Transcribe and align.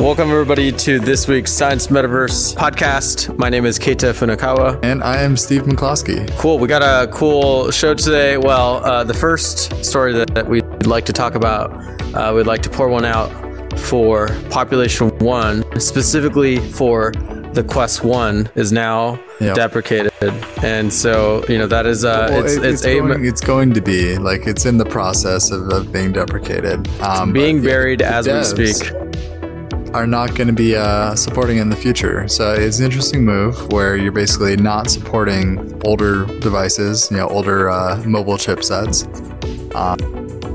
Welcome, 0.00 0.30
everybody, 0.30 0.70
to 0.70 1.00
this 1.00 1.26
week's 1.26 1.52
Science 1.52 1.88
Metaverse 1.88 2.54
podcast. 2.54 3.36
My 3.36 3.48
name 3.48 3.66
is 3.66 3.80
Keita 3.80 4.14
Funakawa. 4.14 4.78
And 4.84 5.02
I 5.02 5.20
am 5.22 5.36
Steve 5.36 5.62
McCloskey. 5.62 6.30
Cool. 6.38 6.60
We 6.60 6.68
got 6.68 6.82
a 6.82 7.10
cool 7.10 7.72
show 7.72 7.94
today. 7.94 8.36
Well, 8.36 8.76
uh, 8.84 9.02
the 9.02 9.12
first 9.12 9.84
story 9.84 10.12
that, 10.12 10.36
that, 10.36 10.48
we'd 10.48 10.86
like 10.86 11.04
to 11.06 11.12
talk 11.12 11.34
about, 11.34 11.72
uh, 12.14 12.32
we'd 12.32 12.46
like 12.46 12.62
to 12.62 12.70
pour 12.70 12.88
one 12.88 13.04
out 13.04 13.28
for 13.76 14.28
Population 14.50 15.08
One, 15.18 15.64
specifically 15.80 16.58
for 16.58 17.10
the 17.54 17.64
Quest 17.68 18.04
One, 18.04 18.48
is 18.54 18.70
now 18.70 19.18
yep. 19.40 19.56
deprecated, 19.56 20.12
and 20.62 20.92
so 20.92 21.44
you 21.48 21.58
know 21.58 21.66
that 21.66 21.86
is 21.86 22.04
uh, 22.04 22.28
well, 22.30 22.44
it's 22.44 22.54
it, 22.54 22.64
it's, 22.64 22.84
it's, 22.84 23.00
going, 23.00 23.24
it's, 23.24 23.40
going, 23.40 23.74
to 23.74 23.80
be 23.80 24.16
like 24.16 24.46
it's 24.46 24.64
in 24.64 24.78
the 24.78 24.84
process 24.84 25.50
of, 25.50 25.68
of 25.70 25.92
being 25.92 26.12
deprecated, 26.12 26.86
um, 27.00 27.32
being 27.32 27.62
buried 27.62 28.00
as 28.00 28.28
we 28.28 28.44
speak 28.44 29.07
are 29.94 30.06
not 30.06 30.34
going 30.34 30.48
to 30.48 30.52
be 30.52 30.76
uh, 30.76 31.14
supporting 31.14 31.58
in 31.58 31.70
the 31.70 31.76
future. 31.76 32.28
So 32.28 32.54
it's 32.54 32.78
an 32.78 32.84
interesting 32.84 33.24
move 33.24 33.72
where 33.72 33.96
you're 33.96 34.12
basically 34.12 34.56
not 34.56 34.90
supporting 34.90 35.80
older 35.84 36.26
devices, 36.40 37.10
you 37.10 37.16
know, 37.16 37.28
older 37.28 37.70
uh, 37.70 38.02
mobile 38.04 38.36
chipsets. 38.36 39.06
Uh, 39.74 39.96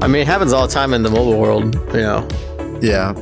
I 0.04 0.08
mean, 0.08 0.22
it 0.22 0.28
happens 0.28 0.54
all 0.54 0.68
the 0.68 0.74
time 0.74 0.94
in 0.94 1.04
the 1.04 1.10
mobile 1.10 1.40
world, 1.40 1.76
you 1.94 2.02
know. 2.02 2.28
Yeah, 2.82 3.14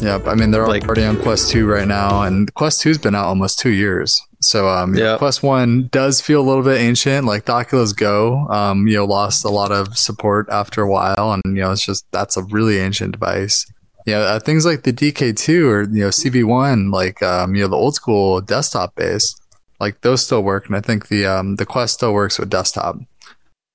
yeah. 0.00 0.18
I 0.24 0.34
mean, 0.34 0.50
they're 0.50 0.66
like, 0.66 0.84
already 0.84 1.04
on 1.04 1.20
Quest 1.20 1.50
Two 1.50 1.66
right 1.66 1.86
now, 1.86 2.22
and 2.22 2.52
Quest 2.54 2.80
Two's 2.80 2.96
been 2.98 3.14
out 3.14 3.26
almost 3.26 3.58
two 3.58 3.70
years. 3.70 4.26
So, 4.40 4.68
um, 4.68 4.94
yeah. 4.94 5.18
Quest 5.18 5.42
One 5.42 5.88
does 5.88 6.22
feel 6.22 6.40
a 6.40 6.46
little 6.46 6.62
bit 6.62 6.80
ancient. 6.80 7.26
Like 7.26 7.44
the 7.44 7.52
Oculus 7.52 7.92
Go, 7.92 8.48
um, 8.48 8.86
you 8.86 8.96
know, 8.96 9.04
lost 9.04 9.44
a 9.44 9.50
lot 9.50 9.70
of 9.70 9.98
support 9.98 10.48
after 10.50 10.82
a 10.82 10.90
while, 10.90 11.32
and 11.32 11.42
you 11.44 11.62
know, 11.62 11.72
it's 11.72 11.84
just 11.84 12.10
that's 12.10 12.38
a 12.38 12.42
really 12.44 12.78
ancient 12.78 13.12
device. 13.12 13.70
Yeah, 14.10 14.18
uh, 14.18 14.40
things 14.40 14.66
like 14.66 14.82
the 14.82 14.92
DK2 14.92 15.66
or 15.68 15.82
you 15.82 16.02
know 16.02 16.08
CV1, 16.08 16.92
like 16.92 17.22
um, 17.22 17.54
you 17.54 17.62
know 17.62 17.68
the 17.68 17.76
old 17.76 17.94
school 17.94 18.40
desktop 18.40 18.96
base, 18.96 19.34
like 19.78 20.00
those 20.00 20.24
still 20.24 20.42
work, 20.42 20.66
and 20.66 20.74
I 20.74 20.80
think 20.80 21.08
the 21.08 21.26
um, 21.26 21.56
the 21.56 21.66
Quest 21.66 21.94
still 21.94 22.12
works 22.12 22.38
with 22.38 22.50
desktop. 22.50 22.96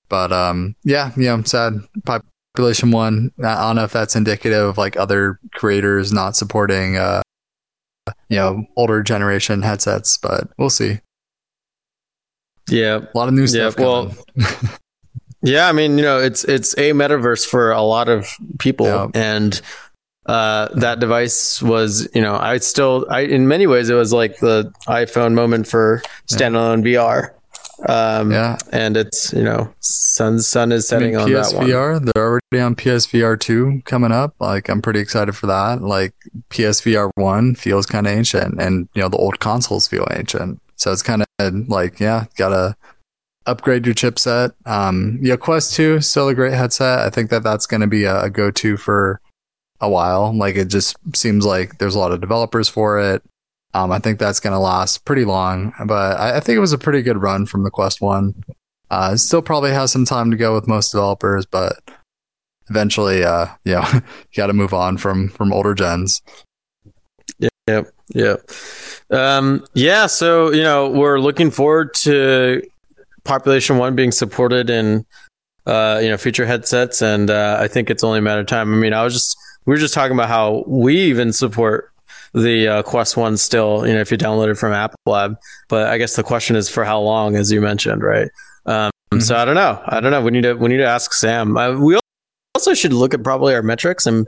But 0.10 0.34
um, 0.34 0.76
yeah, 0.84 1.12
yeah, 1.16 1.32
I'm 1.32 1.46
sad. 1.46 1.76
Population 2.04 2.92
one. 2.92 3.32
I 3.42 3.68
don't 3.68 3.78
know 3.78 3.86
if 3.86 3.94
that's 3.94 4.16
indicative 4.16 4.68
of 4.68 4.78
like 4.78 4.98
other 4.98 5.40
creators 5.54 6.12
not 6.12 6.36
supporting 6.36 6.98
uh, 6.98 7.22
you 8.28 8.38
know 8.38 8.66
older 8.76 9.04
generation 9.04 9.62
headsets, 9.62 10.18
but 10.18 10.50
we'll 10.58 10.70
see. 10.70 11.00
Yeah, 12.70 13.06
a 13.14 13.18
lot 13.18 13.30
of 13.30 13.34
new 13.34 13.48
stuff. 13.48 13.76
Yeah, 13.78 13.86
well. 13.86 14.16
yeah, 15.42 15.70
I 15.70 15.72
mean, 15.72 15.98
you 15.98 16.04
know, 16.04 16.20
it's 16.20 16.44
it's 16.44 16.74
a 16.74 16.92
metaverse 16.92 17.48
for 17.48 17.72
a 17.72 17.82
lot 17.82 18.10
of 18.10 18.28
people, 18.60 18.88
yeah. 18.88 19.08
and 19.14 19.62
uh, 20.26 20.70
that 20.74 21.00
device 21.00 21.62
was, 21.62 22.08
you 22.16 22.22
know, 22.22 22.36
I 22.36 22.58
still, 22.58 23.06
I 23.10 23.22
in 23.22 23.48
many 23.48 23.68
ways, 23.68 23.90
it 23.90 23.96
was 23.96 24.12
like 24.12 24.40
the 24.40 24.72
iPhone 24.88 25.34
moment 25.34 25.68
for 25.68 26.02
standalone. 26.28 26.84
VR. 26.84 27.32
Um, 27.90 28.32
yeah, 28.32 28.58
and 28.72 28.96
it's 28.96 29.34
you 29.34 29.44
know, 29.44 29.72
sun 29.82 30.40
sun 30.40 30.72
is 30.72 30.88
setting 30.88 31.18
I 31.18 31.26
mean, 31.26 31.36
on 31.36 31.44
PSVR, 31.44 31.54
that 31.54 31.94
one. 31.94 32.06
They're 32.06 32.24
already 32.24 32.64
on 32.64 32.76
PSVR 32.76 33.38
two 33.38 33.82
coming 33.84 34.14
up. 34.14 34.34
Like, 34.40 34.70
I'm 34.70 34.82
pretty 34.82 35.02
excited 35.02 35.36
for 35.36 35.48
that. 35.48 35.82
Like, 35.82 36.14
PSVR 36.50 37.12
one 37.16 37.54
feels 37.54 37.86
kind 37.86 38.08
of 38.08 38.14
ancient, 38.14 38.62
and 38.62 38.88
you 38.96 39.02
know, 39.02 39.10
the 39.10 39.18
old 39.18 39.40
consoles 39.40 39.88
feel 39.90 40.08
ancient. 40.12 40.62
So 40.78 40.94
it's 40.94 41.04
kind 41.04 41.26
of 41.40 41.70
like, 41.70 42.00
yeah, 42.00 42.26
gotta 42.38 42.78
upgrade 43.46 43.86
your 43.86 43.96
chipset. 43.96 44.54
Um, 44.66 45.20
yeah, 45.22 45.36
Quest 45.36 45.76
2 45.76 46.02
still 46.02 46.28
a 46.28 46.36
great 46.36 46.54
headset. 46.54 47.00
I 47.00 47.10
think 47.10 47.30
that 47.30 47.44
that's 47.44 47.68
going 47.68 47.82
to 47.82 47.88
be 47.88 48.04
a, 48.06 48.24
a 48.24 48.30
go 48.30 48.52
to 48.52 48.78
for 48.78 49.22
a 49.82 49.90
while. 49.90 50.36
Like 50.36 50.56
it 50.56 50.70
just 50.70 50.96
seems 51.16 51.46
like 51.46 51.78
there's 51.78 51.96
a 51.96 52.00
lot 52.00 52.12
of 52.12 52.22
developers 52.22 52.70
for 52.70 53.00
it. 53.00 53.24
Um, 53.74 53.92
I 53.92 54.00
think 54.00 54.20
that's 54.20 54.40
going 54.40 54.54
to 54.54 54.60
last 54.60 55.04
pretty 55.04 55.26
long, 55.26 55.74
but 55.86 56.18
I, 56.18 56.38
I, 56.38 56.40
think 56.40 56.56
it 56.56 56.62
was 56.62 56.72
a 56.72 56.78
pretty 56.78 57.02
good 57.02 57.22
run 57.22 57.46
from 57.46 57.64
the 57.64 57.70
Quest 57.70 58.00
One. 58.00 58.34
Uh, 58.90 59.18
still 59.18 59.42
probably 59.42 59.72
has 59.72 59.92
some 59.92 60.06
time 60.06 60.32
to 60.32 60.38
go 60.38 60.54
with 60.54 60.66
most 60.66 60.92
developers, 60.92 61.46
but 61.46 61.74
eventually, 62.70 63.26
uh, 63.26 63.48
know, 63.66 63.86
you 63.94 64.02
got 64.36 64.48
to 64.48 64.54
move 64.54 64.74
on 64.74 64.98
from 64.98 65.28
from 65.28 65.52
older 65.52 65.74
gens. 65.74 66.22
Yeah, 67.68 67.82
yeah, 68.14 68.36
um, 69.10 69.66
yeah. 69.74 70.06
So 70.06 70.54
you 70.54 70.64
know, 70.64 70.90
we're 70.90 71.20
looking 71.20 71.52
forward 71.52 71.94
to 71.96 72.62
Population 73.26 73.78
One 73.78 73.94
being 73.96 74.14
supported 74.14 74.70
in 74.70 75.06
uh, 75.66 76.00
you 76.02 76.10
know 76.10 76.16
future 76.18 76.46
headsets, 76.46 77.02
and 77.02 77.30
uh, 77.30 77.58
I 77.60 77.68
think 77.68 77.90
it's 77.90 78.04
only 78.06 78.20
a 78.20 78.22
matter 78.22 78.42
of 78.42 78.48
time. 78.48 78.74
I 78.74 78.78
mean, 78.78 78.94
I 78.94 79.04
was 79.04 79.16
just 79.16 79.38
we 79.66 79.72
were 79.72 79.78
just 79.78 79.94
talking 79.94 80.14
about 80.14 80.30
how 80.30 80.64
we 80.68 80.98
even 80.98 81.34
support 81.34 81.92
the 82.34 82.68
uh, 82.68 82.84
Quest 82.84 83.18
One 83.18 83.38
still. 83.38 83.88
You 83.88 83.94
know, 83.94 84.02
if 84.02 84.12
you 84.12 84.18
download 84.18 84.50
it 84.50 84.56
from 84.56 84.74
App 84.74 84.96
Lab, 85.06 85.38
but 85.70 85.88
I 85.88 85.98
guess 85.98 86.16
the 86.16 86.24
question 86.24 86.56
is 86.56 86.70
for 86.70 86.84
how 86.84 87.00
long, 87.00 87.36
as 87.36 87.52
you 87.52 87.62
mentioned, 87.62 88.04
right? 88.04 88.30
Um, 88.66 88.92
mm-hmm. 89.12 89.20
So 89.20 89.36
I 89.36 89.46
don't 89.46 89.56
know. 89.56 89.82
I 89.86 90.00
don't 90.00 90.12
know. 90.12 90.22
We 90.22 90.32
need 90.32 90.44
to 90.44 90.54
we 90.54 90.70
need 90.70 90.78
to 90.78 90.86
ask 90.86 91.14
Sam. 91.14 91.58
Uh, 91.58 91.78
we 91.78 91.98
also 92.56 92.74
should 92.74 92.94
look 92.94 93.14
at 93.14 93.24
probably 93.24 93.54
our 93.54 93.64
metrics 93.64 94.06
and 94.06 94.28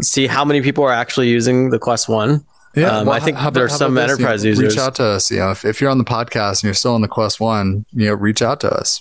see 0.00 0.26
how 0.26 0.44
many 0.44 0.60
people 0.60 0.84
are 0.84 0.92
actually 0.92 1.28
using 1.28 1.70
the 1.70 1.78
Quest 1.78 2.08
One. 2.08 2.44
Yeah, 2.74 2.98
um, 2.98 3.06
well, 3.06 3.16
I 3.16 3.20
think 3.20 3.38
there's 3.54 3.74
some 3.74 3.96
enterprise 3.96 4.44
you 4.44 4.50
know, 4.50 4.60
users. 4.60 4.76
Reach 4.76 4.78
out 4.78 4.94
to 4.96 5.04
us. 5.04 5.30
You 5.30 5.38
know, 5.38 5.50
if, 5.50 5.64
if 5.64 5.80
you're 5.80 5.90
on 5.90 5.96
the 5.96 6.04
podcast 6.04 6.62
and 6.62 6.64
you're 6.64 6.74
still 6.74 6.94
on 6.94 7.00
the 7.00 7.08
Quest 7.08 7.40
One, 7.40 7.86
you 7.92 8.06
know, 8.06 8.14
reach 8.14 8.42
out 8.42 8.60
to 8.60 8.70
us. 8.70 9.00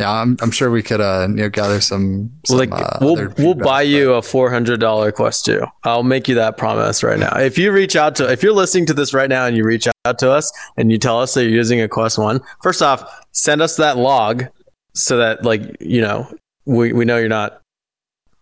Yeah, 0.00 0.10
I'm, 0.10 0.38
I'm 0.40 0.50
sure 0.50 0.70
we 0.70 0.82
could 0.82 1.02
uh, 1.02 1.26
you 1.28 1.36
know 1.36 1.48
gather 1.50 1.80
some. 1.80 2.32
some 2.46 2.56
like 2.56 2.72
uh, 2.72 2.98
we'll 3.02 3.28
we'll 3.36 3.54
buy 3.54 3.82
you 3.82 4.14
a 4.14 4.22
four 4.22 4.50
hundred 4.50 4.80
dollar 4.80 5.12
Quest 5.12 5.44
two. 5.44 5.62
I'll 5.84 6.02
make 6.02 6.26
you 6.26 6.34
that 6.36 6.56
promise 6.56 7.02
right 7.02 7.18
now. 7.18 7.36
If 7.38 7.58
you 7.58 7.70
reach 7.70 7.96
out 7.96 8.16
to, 8.16 8.32
if 8.32 8.42
you're 8.42 8.54
listening 8.54 8.86
to 8.86 8.94
this 8.94 9.12
right 9.12 9.28
now 9.28 9.44
and 9.44 9.56
you 9.56 9.62
reach 9.62 9.86
out 10.06 10.18
to 10.20 10.30
us 10.30 10.50
and 10.78 10.90
you 10.90 10.96
tell 10.96 11.20
us 11.20 11.34
that 11.34 11.42
you're 11.42 11.52
using 11.52 11.82
a 11.82 11.88
Quest 11.88 12.16
one, 12.16 12.40
first 12.62 12.80
off, 12.80 13.26
send 13.32 13.60
us 13.60 13.76
that 13.76 13.98
log 13.98 14.46
so 14.94 15.18
that 15.18 15.44
like 15.44 15.76
you 15.80 16.00
know 16.00 16.26
we 16.64 16.94
we 16.94 17.04
know 17.04 17.18
you're 17.18 17.28
not 17.28 17.60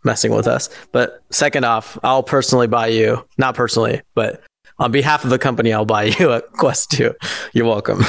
messing 0.05 0.33
with 0.33 0.47
us. 0.47 0.71
But 0.93 1.25
second 1.31 1.65
off, 1.65 1.99
I'll 2.05 2.23
personally 2.23 2.69
buy 2.69 2.87
you, 2.87 3.27
not 3.37 3.57
personally, 3.57 4.01
but 4.15 4.43
on 4.79 4.93
behalf 4.93 5.25
of 5.25 5.31
the 5.31 5.41
company, 5.41 5.73
I'll 5.73 5.85
buy 5.85 6.05
you 6.21 6.31
a 6.31 6.41
Quest 6.41 6.93
two. 6.93 7.15
You're 7.53 7.67
welcome. 7.67 8.05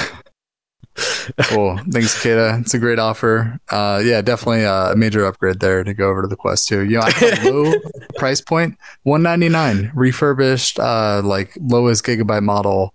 Cool. 1.43 1.77
Thanks, 1.91 2.23
Keita. 2.23 2.61
It's 2.61 2.73
a 2.73 2.79
great 2.79 2.99
offer. 2.99 3.59
Uh, 3.69 4.01
yeah, 4.03 4.21
definitely 4.21 4.63
a 4.63 4.93
major 4.95 5.25
upgrade 5.25 5.59
there 5.59 5.83
to 5.83 5.93
go 5.93 6.09
over 6.09 6.23
to 6.23 6.27
the 6.27 6.35
Quest 6.35 6.67
2. 6.67 6.81
You 6.81 6.97
know, 6.97 7.01
I 7.03 7.49
low 7.49 7.73
price 8.17 8.41
point, 8.41 8.77
199 9.03 9.91
refurbished, 9.95 10.79
uh, 10.79 11.21
like 11.23 11.57
lowest 11.59 12.05
gigabyte 12.05 12.43
model 12.43 12.93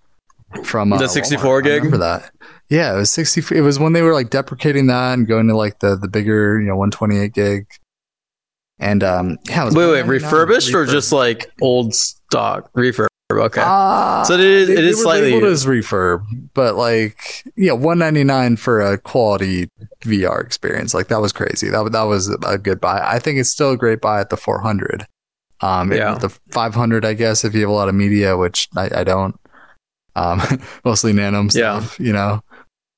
from 0.62 0.92
uh, 0.92 0.98
the 0.98 1.08
64 1.08 1.60
Walmart. 1.60 1.64
gig. 1.64 1.84
remember 1.84 1.98
that? 1.98 2.30
Yeah, 2.68 2.94
it 2.94 2.98
was 2.98 3.10
60. 3.10 3.56
It 3.56 3.60
was 3.60 3.78
when 3.78 3.92
they 3.92 4.02
were 4.02 4.14
like 4.14 4.30
deprecating 4.30 4.86
that 4.86 5.14
and 5.14 5.26
going 5.26 5.48
to 5.48 5.56
like 5.56 5.80
the 5.80 5.96
the 5.96 6.08
bigger, 6.08 6.60
you 6.60 6.66
know, 6.66 6.76
128 6.76 7.32
gig. 7.32 7.66
And 8.78 9.04
um, 9.04 9.38
yeah, 9.48 9.66
wait, 9.66 9.74
wait, 9.74 10.02
refurbished, 10.02 10.68
refurbished 10.68 10.74
or 10.74 10.86
just 10.86 11.12
like 11.12 11.50
old 11.60 11.94
stock 11.94 12.72
refurb? 12.72 13.06
Okay, 13.42 13.62
uh, 13.64 14.24
so 14.24 14.34
it 14.34 14.40
is, 14.40 14.68
it 14.68 14.84
is 14.84 15.02
slightly 15.02 15.34
as 15.44 15.66
refurb, 15.66 16.24
but 16.54 16.76
like 16.76 17.44
yeah, 17.56 17.72
one 17.72 17.98
ninety 17.98 18.24
nine 18.24 18.56
for 18.56 18.80
a 18.80 18.98
quality 18.98 19.70
VR 20.00 20.44
experience. 20.44 20.94
Like 20.94 21.08
that 21.08 21.20
was 21.20 21.32
crazy. 21.32 21.68
That 21.68 21.92
that 21.92 22.02
was 22.02 22.34
a 22.46 22.58
good 22.58 22.80
buy. 22.80 23.00
I 23.00 23.18
think 23.18 23.38
it's 23.38 23.50
still 23.50 23.72
a 23.72 23.76
great 23.76 24.00
buy 24.00 24.20
at 24.20 24.30
the 24.30 24.36
four 24.36 24.60
hundred. 24.60 25.06
Um, 25.60 25.92
yeah, 25.92 26.16
the 26.16 26.28
five 26.50 26.74
hundred, 26.74 27.04
I 27.04 27.14
guess, 27.14 27.44
if 27.44 27.54
you 27.54 27.60
have 27.62 27.70
a 27.70 27.72
lot 27.72 27.88
of 27.88 27.94
media, 27.94 28.36
which 28.36 28.68
I, 28.76 29.00
I 29.00 29.04
don't. 29.04 29.38
Um, 30.16 30.40
mostly 30.84 31.12
nano 31.12 31.48
stuff, 31.48 31.98
yeah. 31.98 32.06
you 32.06 32.12
know. 32.12 32.40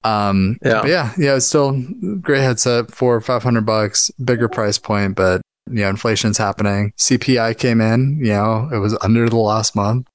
Um, 0.04 0.58
yeah, 0.64 0.86
yeah, 0.86 1.12
yeah. 1.18 1.36
It's 1.36 1.47
still 1.47 1.82
great 2.20 2.42
headset 2.42 2.91
for 2.91 3.20
five 3.20 3.42
hundred 3.42 3.66
bucks, 3.66 4.10
bigger 4.22 4.48
price 4.48 4.78
point, 4.78 5.16
but 5.16 5.41
you 5.68 5.82
know, 5.82 5.88
inflation's 5.88 6.38
happening. 6.38 6.92
CPI 6.97 7.59
came 7.59 7.80
in, 7.80 8.18
you 8.21 8.33
know, 8.33 8.68
it 8.72 8.78
was 8.78 8.97
under 9.03 9.28
the 9.28 9.36
last 9.36 9.74
month 9.74 10.06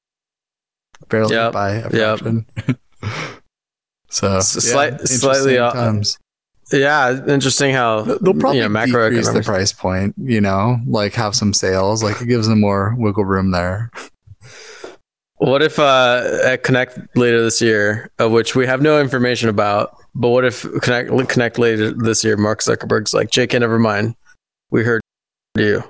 barely 1.09 1.35
yep. 1.35 1.53
by 1.53 1.71
a 1.71 1.89
fraction. 1.89 2.45
Yep. 2.67 2.77
so 4.09 4.39
Slight, 4.39 4.93
yeah, 4.93 5.05
slightly 5.05 5.57
uh, 5.57 5.71
times. 5.71 6.17
Yeah, 6.71 7.25
interesting 7.27 7.73
how 7.73 8.01
they'll 8.01 8.33
probably 8.33 8.59
you 8.59 8.69
know, 8.69 8.85
decrease 8.85 9.29
the 9.29 9.41
price 9.43 9.73
point. 9.73 10.15
You 10.17 10.41
know, 10.41 10.79
like 10.87 11.13
have 11.13 11.35
some 11.35 11.53
sales. 11.53 12.03
Like 12.03 12.21
it 12.21 12.27
gives 12.27 12.47
them 12.47 12.61
more 12.61 12.95
wiggle 12.97 13.25
room 13.25 13.51
there. 13.51 13.91
What 15.37 15.63
if 15.63 15.79
uh, 15.79 16.39
at 16.45 16.63
Connect 16.63 16.99
later 17.17 17.41
this 17.41 17.61
year, 17.61 18.11
uh, 18.21 18.29
which 18.29 18.55
we 18.55 18.67
have 18.67 18.81
no 18.81 19.01
information 19.01 19.49
about, 19.49 19.97
but 20.13 20.29
what 20.29 20.45
if 20.45 20.65
Connect 20.81 21.09
Connect 21.29 21.57
later 21.57 21.91
this 21.91 22.23
year, 22.23 22.37
Mark 22.37 22.59
Zuckerberg's 22.59 23.13
like, 23.13 23.31
JK, 23.31 23.59
never 23.59 23.79
mind, 23.79 24.15
we 24.69 24.83
heard 24.83 25.01
you. 25.57 25.83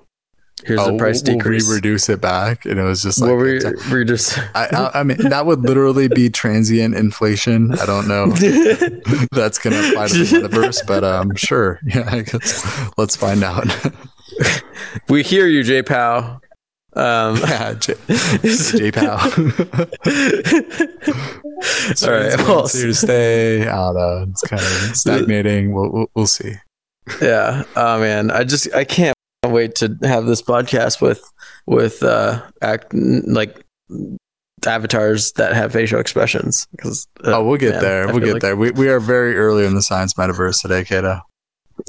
Here's 0.65 0.79
oh, 0.79 0.91
the 0.91 0.97
price 0.97 1.23
we'll, 1.23 1.37
decrease. 1.37 1.67
we 1.67 1.75
reduce 1.75 2.09
it 2.09 2.21
back, 2.21 2.65
and 2.65 2.79
it 2.79 2.83
was 2.83 3.01
just 3.01 3.19
like 3.19 3.29
we'll 3.29 3.37
re- 3.37 3.59
reduce. 3.89 4.37
I, 4.37 4.67
I, 4.71 4.99
I, 4.99 5.03
mean, 5.03 5.17
that 5.29 5.45
would 5.45 5.61
literally 5.61 6.07
be 6.07 6.29
transient 6.29 6.95
inflation. 6.95 7.73
I 7.73 7.85
don't 7.85 8.07
know. 8.07 8.27
that's 9.31 9.57
going 9.57 9.75
to 9.75 9.89
apply 9.89 10.07
to 10.07 10.17
the 10.19 10.47
metaverse, 10.47 10.85
but 10.85 11.03
um, 11.03 11.35
sure. 11.35 11.79
Yeah, 11.91 12.07
I 12.07 12.21
guess 12.21 12.89
let's 12.97 13.15
find 13.15 13.43
out. 13.43 13.65
we 15.09 15.23
hear 15.23 15.47
you, 15.47 15.63
J 15.63 15.81
Pow. 15.81 16.39
Um, 16.93 17.37
yeah, 17.37 17.73
J- 17.73 17.93
JPOW. 17.93 19.17
All 22.03 22.11
right, 22.11 22.37
well, 22.37 22.67
here 22.67 22.87
to 22.87 22.93
stay. 22.93 23.67
I 23.67 23.75
don't 23.75 23.95
know. 23.95 24.25
It's 24.29 24.41
kind 24.41 24.61
of 24.61 24.95
stagnating. 24.95 25.73
We'll, 25.73 25.91
we'll, 25.91 26.11
we'll 26.15 26.27
see. 26.27 26.53
Yeah. 27.21 27.63
Oh 27.75 27.99
man, 27.99 28.31
I 28.31 28.43
just 28.43 28.73
I 28.73 28.83
can't 28.83 29.15
wait 29.51 29.75
to 29.75 29.97
have 30.01 30.25
this 30.25 30.41
podcast 30.41 31.01
with 31.01 31.23
with 31.65 32.03
uh 32.03 32.41
act 32.61 32.93
like 32.93 33.65
avatars 34.65 35.31
that 35.33 35.53
have 35.53 35.73
facial 35.73 35.99
expressions 35.99 36.67
because 36.71 37.07
uh, 37.25 37.37
oh 37.37 37.45
we'll 37.45 37.57
get 37.57 37.73
man, 37.73 37.81
there. 37.81 38.07
We'll 38.07 38.19
get 38.19 38.33
like... 38.33 38.41
there. 38.41 38.55
We, 38.55 38.71
we 38.71 38.89
are 38.89 38.99
very 38.99 39.35
early 39.35 39.65
in 39.65 39.75
the 39.75 39.81
science 39.81 40.13
metaverse 40.15 40.61
today 40.61 40.83
Keita. 40.83 41.21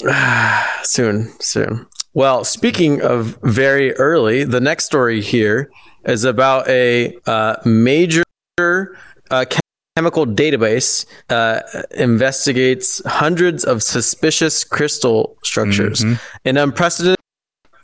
Soon 0.84 1.30
soon. 1.38 1.86
Well 2.14 2.44
speaking 2.44 3.02
of 3.02 3.38
very 3.42 3.92
early 3.94 4.44
the 4.44 4.60
next 4.60 4.84
story 4.84 5.20
here 5.20 5.70
is 6.04 6.24
about 6.24 6.68
a 6.68 7.16
uh, 7.26 7.56
major 7.64 8.24
uh, 8.58 9.44
chemical 9.96 10.26
database 10.26 11.06
uh, 11.28 11.60
investigates 11.92 13.02
hundreds 13.06 13.64
of 13.64 13.82
suspicious 13.82 14.64
crystal 14.64 15.36
structures 15.42 16.00
mm-hmm. 16.00 16.14
an 16.44 16.56
unprecedented 16.56 17.21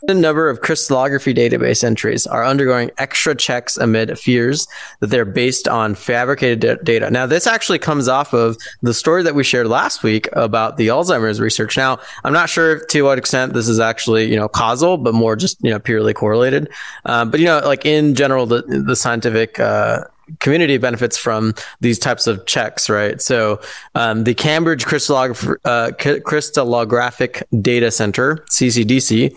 number 0.07 0.49
of 0.49 0.61
crystallography 0.61 1.35
database 1.35 1.83
entries 1.83 2.27
are 2.27 2.45
undergoing 2.45 2.91
extra 2.99 3.35
checks 3.35 3.77
amid 3.77 4.19
fears 4.19 4.67
that 5.01 5.09
they're 5.09 5.25
based 5.25 5.69
on 5.69 5.95
fabricated 5.95 6.85
data. 6.85 7.11
Now, 7.11 7.27
this 7.27 7.47
actually 7.47 7.79
comes 7.79 8.09
off 8.09 8.33
of 8.33 8.57
the 8.83 8.95
story 8.95 9.23
that 9.23 9.35
we 9.35 9.45
shared 9.45 9.67
last 9.67 10.03
week 10.03 10.29
about 10.33 10.77
the 10.77 10.89
Alzheimer's 10.89 11.41
research. 11.41 11.77
Now, 11.77 11.99
I'm 12.25 12.33
not 12.33 12.49
sure 12.49 12.85
to 12.85 13.03
what 13.03 13.19
extent 13.19 13.55
this 13.55 13.69
is 13.69 13.81
actually, 13.81 14.31
you 14.31 14.37
know, 14.37 14.49
causal, 14.49 14.99
but 14.99 15.15
more 15.15 15.37
just, 15.37 15.59
you 15.63 15.71
know, 15.71 15.79
purely 15.79 16.15
correlated. 16.15 16.71
Um, 17.05 17.31
but, 17.31 17.41
you 17.41 17.47
know, 17.47 17.61
like 17.65 17.85
in 17.85 18.15
general, 18.15 18.47
the, 18.47 18.63
the 18.63 18.97
scientific, 18.97 19.59
uh, 19.59 20.05
community 20.41 20.79
benefits 20.79 21.17
from 21.17 21.55
these 21.81 21.99
types 21.99 22.27
of 22.27 22.45
checks, 22.47 22.89
right? 22.89 23.21
So 23.21 23.61
um, 23.95 24.25
the 24.25 24.35
Cambridge 24.35 24.85
uh, 24.85 24.91
Crystallographic 24.91 27.43
Data 27.63 27.91
Center, 27.91 28.45
CCDC, 28.51 29.37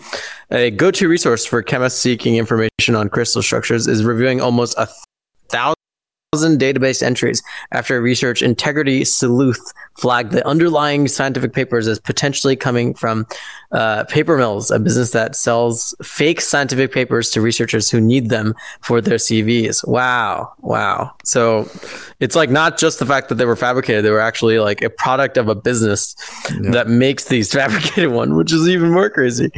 a 0.50 0.70
go-to 0.70 1.08
resource 1.08 1.44
for 1.44 1.62
chemists 1.62 2.00
seeking 2.00 2.36
information 2.36 2.94
on 2.94 3.08
crystal 3.08 3.42
structures, 3.42 3.86
is 3.86 4.04
reviewing 4.04 4.40
almost 4.40 4.76
a 4.78 4.88
thousand 5.48 5.76
database 6.32 7.02
entries 7.02 7.42
after 7.72 8.00
research 8.00 8.40
integrity 8.40 9.04
sleuth 9.04 9.72
flagged 9.98 10.32
the 10.32 10.46
underlying 10.46 11.06
scientific 11.06 11.52
papers 11.52 11.86
as 11.86 11.98
potentially 11.98 12.56
coming 12.56 12.94
from 12.94 13.26
uh, 13.72 14.04
Paper 14.04 14.38
Mills, 14.38 14.70
a 14.70 14.78
business 14.78 15.10
that 15.10 15.36
sells 15.36 15.94
fake 16.02 16.40
scientific 16.40 16.92
papers 16.92 17.30
to 17.30 17.40
researchers 17.40 17.90
who 17.90 18.00
need 18.00 18.30
them 18.30 18.54
for 18.80 19.00
their 19.00 19.18
CVs. 19.18 19.86
Wow. 19.86 20.52
Wow. 20.60 21.14
So 21.24 21.68
it's 22.20 22.34
like 22.34 22.50
not 22.50 22.78
just 22.78 22.98
the 22.98 23.06
fact 23.06 23.28
that 23.28 23.36
they 23.36 23.44
were 23.44 23.56
fabricated, 23.56 24.04
they 24.04 24.10
were 24.10 24.20
actually 24.20 24.58
like 24.58 24.82
a 24.82 24.90
product 24.90 25.36
of 25.36 25.48
a 25.48 25.54
business 25.54 26.14
yeah. 26.50 26.70
that 26.70 26.88
makes 26.88 27.26
these 27.26 27.52
fabricated 27.52 28.10
one, 28.10 28.36
which 28.36 28.52
is 28.52 28.68
even 28.68 28.90
more 28.90 29.10
crazy. 29.10 29.50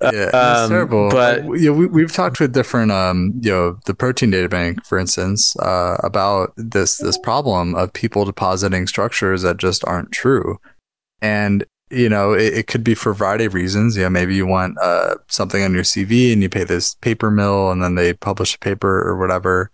Yeah, 0.00 0.30
um, 0.32 0.70
terrible. 0.70 1.10
But 1.10 1.44
uh, 1.44 1.52
you 1.52 1.72
know, 1.72 1.86
we, 1.86 2.02
have 2.02 2.12
talked 2.12 2.40
with 2.40 2.52
different, 2.52 2.90
um, 2.90 3.32
you 3.40 3.50
know, 3.50 3.78
the 3.86 3.94
protein 3.94 4.30
data 4.30 4.48
bank, 4.48 4.84
for 4.84 4.98
instance, 4.98 5.56
uh, 5.58 5.96
about 6.16 6.54
this, 6.56 6.96
this 6.96 7.18
problem 7.18 7.74
of 7.74 7.92
people 7.92 8.24
depositing 8.24 8.86
structures 8.86 9.42
that 9.42 9.58
just 9.58 9.84
aren't 9.84 10.12
true. 10.12 10.58
And 11.20 11.64
you 11.90 12.08
know, 12.08 12.32
it, 12.32 12.54
it, 12.54 12.66
could 12.66 12.82
be 12.82 12.94
for 12.94 13.10
a 13.10 13.14
variety 13.14 13.44
of 13.44 13.54
reasons. 13.54 13.96
Know, 13.96 14.10
maybe 14.10 14.34
you 14.34 14.46
want 14.46 14.76
uh, 14.82 15.16
something 15.28 15.62
on 15.62 15.72
your 15.72 15.84
CV 15.84 16.32
and 16.32 16.42
you 16.42 16.48
pay 16.48 16.64
this 16.64 16.94
paper 16.96 17.30
mill 17.30 17.70
and 17.70 17.82
then 17.82 17.94
they 17.94 18.12
publish 18.12 18.56
a 18.56 18.58
paper 18.58 19.02
or 19.08 19.16
whatever. 19.16 19.70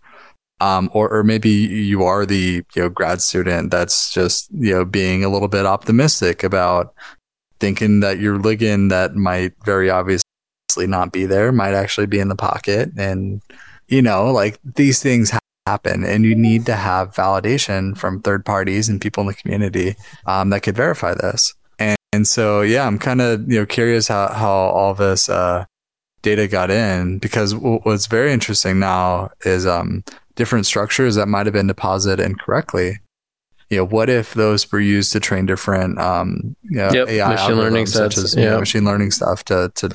Um, 0.60 0.90
or, 0.92 1.08
or 1.08 1.24
maybe 1.24 1.48
you 1.48 2.04
are 2.04 2.26
the, 2.26 2.62
you 2.74 2.82
know, 2.82 2.88
grad 2.88 3.22
student 3.22 3.70
that's 3.70 4.12
just, 4.12 4.48
you 4.52 4.74
know, 4.74 4.84
being 4.84 5.24
a 5.24 5.28
little 5.28 5.48
bit 5.48 5.64
optimistic 5.64 6.44
about 6.44 6.94
thinking 7.58 8.00
that 8.00 8.20
your 8.20 8.38
ligand 8.38 8.90
that 8.90 9.16
might 9.16 9.54
very 9.64 9.88
obviously 9.88 10.22
not 10.78 11.12
be 11.12 11.24
there 11.24 11.50
might 11.50 11.74
actually 11.74 12.06
be 12.06 12.20
in 12.20 12.28
the 12.28 12.36
pocket. 12.36 12.90
And, 12.96 13.40
you 13.88 14.02
know, 14.02 14.30
like 14.30 14.58
these 14.62 15.02
things 15.02 15.32
happen 15.72 16.04
and 16.04 16.24
you 16.24 16.34
need 16.34 16.66
to 16.66 16.74
have 16.74 17.14
validation 17.14 17.96
from 17.96 18.20
third 18.20 18.44
parties 18.44 18.88
and 18.88 19.00
people 19.00 19.22
in 19.22 19.28
the 19.28 19.34
community 19.34 19.96
um, 20.26 20.50
that 20.50 20.62
could 20.62 20.76
verify 20.76 21.14
this. 21.14 21.54
And 22.14 22.28
so, 22.28 22.60
yeah, 22.60 22.86
I'm 22.86 22.98
kind 22.98 23.22
of, 23.22 23.50
you 23.50 23.58
know, 23.58 23.66
curious 23.66 24.08
how, 24.08 24.28
how 24.32 24.50
all 24.50 24.94
this, 24.94 25.28
uh, 25.28 25.64
data 26.20 26.46
got 26.46 26.70
in 26.70 27.18
because 27.18 27.54
what's 27.54 28.06
very 28.06 28.32
interesting 28.32 28.78
now 28.78 29.30
is, 29.44 29.66
um, 29.66 30.04
different 30.36 30.66
structures 30.66 31.14
that 31.14 31.26
might 31.26 31.46
have 31.46 31.52
been 31.52 31.66
deposited 31.66 32.22
incorrectly. 32.22 33.00
You 33.70 33.78
know, 33.78 33.86
what 33.86 34.10
if 34.10 34.34
those 34.34 34.70
were 34.70 34.80
used 34.80 35.12
to 35.12 35.20
train 35.20 35.46
different, 35.46 35.98
um, 35.98 36.54
you 36.62 36.76
know, 36.76 36.92
yep, 36.92 37.08
AI 37.08 37.30
machine 37.30 37.56
learning 37.56 37.86
such 37.86 38.14
sets, 38.14 38.24
as 38.24 38.36
yep. 38.36 38.50
know, 38.50 38.60
machine 38.60 38.84
learning 38.84 39.10
stuff 39.10 39.44
to, 39.44 39.72
to 39.76 39.90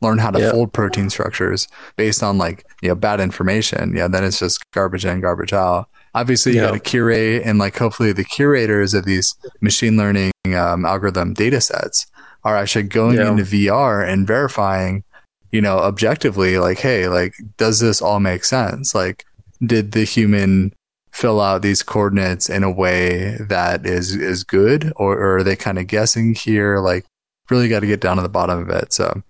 learn 0.00 0.18
how 0.18 0.30
to 0.30 0.38
yep. 0.38 0.52
fold 0.52 0.72
protein 0.72 1.10
structures 1.10 1.68
based 1.96 2.22
on 2.22 2.38
like, 2.38 2.64
you 2.82 2.88
know, 2.88 2.94
bad 2.94 3.20
information. 3.20 3.96
Yeah. 3.96 4.08
Then 4.08 4.24
it's 4.24 4.38
just 4.38 4.62
garbage 4.72 5.04
in, 5.04 5.20
garbage 5.20 5.52
out. 5.52 5.88
Obviously, 6.14 6.54
you 6.54 6.60
got 6.60 6.72
to 6.72 6.80
curate 6.80 7.42
and 7.44 7.58
like 7.58 7.76
hopefully 7.76 8.12
the 8.12 8.24
curators 8.24 8.94
of 8.94 9.04
these 9.04 9.34
machine 9.60 9.96
learning 9.96 10.32
um, 10.54 10.84
algorithm 10.84 11.34
data 11.34 11.60
sets 11.60 12.06
are 12.44 12.56
actually 12.56 12.84
going 12.84 13.18
into 13.18 13.42
VR 13.42 14.06
and 14.06 14.26
verifying, 14.26 15.04
you 15.50 15.60
know, 15.60 15.78
objectively, 15.78 16.58
like, 16.58 16.78
hey, 16.78 17.08
like, 17.08 17.34
does 17.56 17.80
this 17.80 18.00
all 18.00 18.20
make 18.20 18.44
sense? 18.44 18.94
Like, 18.94 19.24
did 19.64 19.92
the 19.92 20.04
human 20.04 20.72
fill 21.12 21.40
out 21.40 21.62
these 21.62 21.82
coordinates 21.82 22.48
in 22.48 22.62
a 22.62 22.70
way 22.70 23.36
that 23.40 23.84
is 23.84 24.14
is 24.14 24.44
good, 24.44 24.92
or, 24.96 25.16
or 25.16 25.38
are 25.38 25.42
they 25.42 25.56
kind 25.56 25.78
of 25.78 25.86
guessing 25.86 26.34
here? 26.34 26.78
Like, 26.78 27.04
really 27.50 27.68
got 27.68 27.80
to 27.80 27.86
get 27.86 28.00
down 28.00 28.16
to 28.16 28.22
the 28.22 28.28
bottom 28.28 28.60
of 28.60 28.70
it. 28.70 28.92
So, 28.92 29.22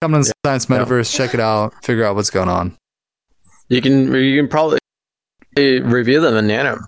come 0.00 0.12
to 0.12 0.18
the 0.18 0.26
yeah. 0.26 0.50
Science 0.50 0.66
Metaverse, 0.66 1.14
check 1.14 1.34
it 1.34 1.40
out, 1.40 1.72
figure 1.84 2.04
out 2.04 2.16
what's 2.16 2.30
going 2.30 2.48
on. 2.48 2.76
You 3.68 3.80
can 3.80 4.12
you 4.14 4.40
can 4.40 4.48
probably 4.48 4.78
review 5.56 6.20
them 6.20 6.36
in 6.36 6.46
Nano. 6.46 6.78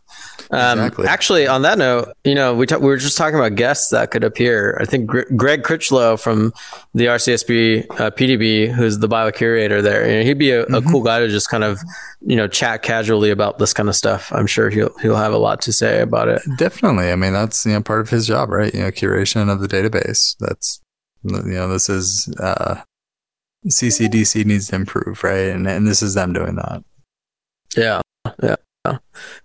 Um, 0.52 0.78
exactly. 0.80 1.06
Actually, 1.06 1.46
on 1.46 1.62
that 1.62 1.78
note, 1.78 2.12
you 2.24 2.34
know, 2.34 2.54
we, 2.54 2.66
ta- 2.66 2.76
we 2.76 2.86
were 2.86 2.98
just 2.98 3.16
talking 3.16 3.38
about 3.38 3.54
guests 3.54 3.88
that 3.88 4.10
could 4.10 4.22
appear. 4.22 4.76
I 4.80 4.84
think 4.84 5.06
Gr- 5.06 5.22
Greg 5.34 5.62
Critchlow 5.62 6.18
from 6.18 6.52
the 6.92 7.06
RCSB 7.06 7.86
uh, 7.98 8.10
PDB, 8.10 8.70
who's 8.70 8.98
the 8.98 9.08
bio 9.08 9.30
curator 9.30 9.80
there, 9.80 10.06
you 10.06 10.18
know, 10.18 10.24
he'd 10.24 10.38
be 10.38 10.50
a, 10.50 10.64
mm-hmm. 10.64 10.74
a, 10.74 10.82
cool 10.82 11.02
guy 11.02 11.20
to 11.20 11.28
just 11.28 11.48
kind 11.48 11.64
of, 11.64 11.80
you 12.20 12.36
know, 12.36 12.46
chat 12.46 12.82
casually 12.82 13.30
about 13.30 13.58
this 13.58 13.72
kind 13.72 13.88
of 13.88 13.96
stuff. 13.96 14.30
I'm 14.30 14.46
sure 14.46 14.68
he'll 14.68 14.94
he'll 14.98 15.16
have 15.16 15.32
a 15.32 15.38
lot 15.38 15.62
to 15.62 15.72
say 15.72 16.02
about 16.02 16.28
it. 16.28 16.42
Definitely. 16.58 17.10
I 17.10 17.16
mean, 17.16 17.32
that's 17.32 17.64
you 17.64 17.72
know 17.72 17.80
part 17.80 18.00
of 18.00 18.10
his 18.10 18.26
job, 18.26 18.50
right? 18.50 18.74
You 18.74 18.80
know, 18.80 18.90
curation 18.90 19.50
of 19.50 19.60
the 19.60 19.68
database. 19.68 20.36
That's 20.38 20.81
you 21.24 21.42
know, 21.42 21.68
this 21.68 21.88
is 21.88 22.32
uh, 22.38 22.82
CCDC 23.66 24.44
needs 24.44 24.68
to 24.68 24.76
improve, 24.76 25.22
right? 25.22 25.48
And 25.48 25.66
and 25.66 25.86
this 25.86 26.02
is 26.02 26.14
them 26.14 26.32
doing 26.32 26.56
that. 26.56 26.82
Yeah. 27.76 28.00
Yeah. 28.42 28.56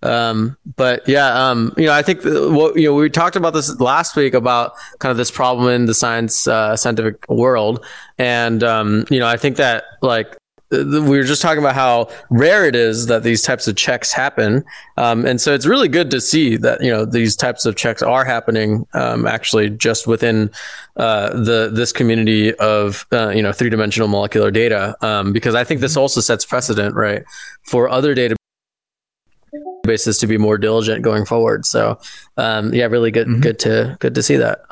Um, 0.01 0.57
but 0.75 1.07
yeah, 1.07 1.49
um, 1.49 1.73
you 1.77 1.85
know, 1.85 1.93
I 1.93 2.01
think 2.01 2.21
what 2.23 2.75
you 2.75 2.87
know 2.87 2.95
we 2.95 3.09
talked 3.09 3.35
about 3.35 3.53
this 3.53 3.79
last 3.79 4.15
week 4.15 4.33
about 4.33 4.73
kind 4.99 5.11
of 5.11 5.17
this 5.17 5.29
problem 5.29 5.69
in 5.69 5.85
the 5.85 5.93
science 5.93 6.47
uh, 6.47 6.75
scientific 6.75 7.29
world, 7.29 7.85
and 8.17 8.63
um, 8.63 9.05
you 9.11 9.19
know, 9.19 9.27
I 9.27 9.37
think 9.37 9.57
that 9.57 9.83
like 10.01 10.35
we 10.69 11.17
were 11.17 11.23
just 11.23 11.41
talking 11.41 11.59
about 11.59 11.75
how 11.75 12.09
rare 12.29 12.65
it 12.65 12.75
is 12.75 13.07
that 13.07 13.23
these 13.23 13.41
types 13.41 13.67
of 13.67 13.75
checks 13.75 14.11
happen, 14.11 14.65
um, 14.97 15.25
and 15.25 15.39
so 15.39 15.53
it's 15.53 15.65
really 15.65 15.87
good 15.87 16.11
to 16.11 16.19
see 16.19 16.57
that 16.57 16.81
you 16.81 16.91
know 16.91 17.05
these 17.05 17.35
types 17.35 17.65
of 17.65 17.75
checks 17.75 18.01
are 18.01 18.25
happening 18.25 18.85
um, 18.93 19.25
actually 19.25 19.69
just 19.69 20.07
within 20.07 20.51
uh, 20.97 21.29
the 21.29 21.69
this 21.73 21.93
community 21.93 22.53
of 22.55 23.05
uh, 23.13 23.29
you 23.29 23.41
know 23.41 23.53
three 23.53 23.69
dimensional 23.69 24.09
molecular 24.09 24.51
data, 24.51 24.95
um, 25.01 25.31
because 25.31 25.55
I 25.55 25.63
think 25.63 25.79
this 25.79 25.95
also 25.95 26.19
sets 26.19 26.45
precedent 26.45 26.95
right 26.95 27.23
for 27.63 27.87
other 27.87 28.13
databases 28.13 30.19
to 30.19 30.27
be 30.27 30.37
more 30.37 30.57
diligent 30.57 31.01
going 31.01 31.25
forward. 31.25 31.65
So, 31.65 31.97
um, 32.35 32.73
yeah, 32.73 32.87
really 32.87 33.11
good, 33.11 33.27
mm-hmm. 33.27 33.41
good 33.41 33.59
to 33.59 33.95
good 34.01 34.15
to 34.15 34.23
see 34.23 34.35
that. 34.35 34.66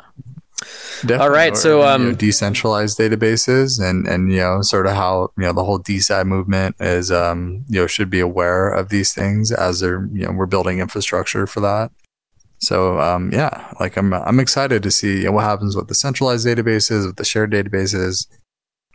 Definitely. 1.02 1.16
All 1.16 1.30
right, 1.30 1.56
so 1.56 1.82
um, 1.82 2.02
you 2.02 2.08
know, 2.08 2.14
decentralized 2.14 2.98
databases 2.98 3.82
and 3.82 4.06
and 4.06 4.32
you 4.32 4.38
know 4.38 4.62
sort 4.62 4.86
of 4.86 4.94
how 4.94 5.30
you 5.36 5.44
know 5.44 5.52
the 5.52 5.64
whole 5.64 5.78
DeSci 5.78 6.24
movement 6.26 6.76
is 6.80 7.12
um 7.12 7.64
you 7.68 7.80
know 7.80 7.86
should 7.86 8.08
be 8.08 8.20
aware 8.20 8.68
of 8.68 8.88
these 8.88 9.12
things 9.12 9.52
as 9.52 9.80
they're 9.80 10.08
you 10.12 10.24
know 10.24 10.32
we're 10.32 10.46
building 10.46 10.78
infrastructure 10.78 11.46
for 11.46 11.60
that. 11.60 11.90
So 12.58 12.98
um 13.00 13.30
yeah, 13.32 13.70
like 13.78 13.98
I'm 13.98 14.14
I'm 14.14 14.40
excited 14.40 14.82
to 14.82 14.90
see 14.90 15.18
you 15.18 15.24
know, 15.24 15.32
what 15.32 15.44
happens 15.44 15.76
with 15.76 15.88
the 15.88 15.94
centralized 15.94 16.46
databases, 16.46 17.06
with 17.06 17.16
the 17.16 17.24
shared 17.24 17.52
databases, 17.52 18.26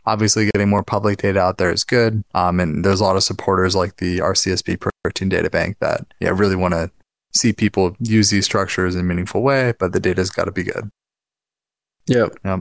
Obviously, 0.04 0.46
getting 0.46 0.68
more 0.68 0.82
public 0.82 1.18
data 1.18 1.40
out 1.40 1.58
there 1.58 1.70
is 1.70 1.84
good. 1.84 2.24
Um, 2.34 2.58
and 2.58 2.84
there's 2.84 3.00
a 3.00 3.04
lot 3.04 3.16
of 3.16 3.22
supporters 3.22 3.76
like 3.76 3.98
the 3.98 4.18
RCSB 4.18 4.84
Protein 5.04 5.28
Data 5.28 5.48
Bank 5.48 5.76
that 5.80 6.06
yeah 6.20 6.30
really 6.30 6.56
want 6.56 6.74
to 6.74 6.90
see 7.32 7.52
people 7.52 7.96
use 8.00 8.30
these 8.30 8.44
structures 8.44 8.94
in 8.96 9.02
a 9.02 9.04
meaningful 9.04 9.42
way, 9.42 9.74
but 9.78 9.92
the 9.92 10.00
data's 10.00 10.30
got 10.30 10.46
to 10.46 10.52
be 10.52 10.64
good. 10.64 10.90
Yep. 12.06 12.36
Yep. 12.44 12.60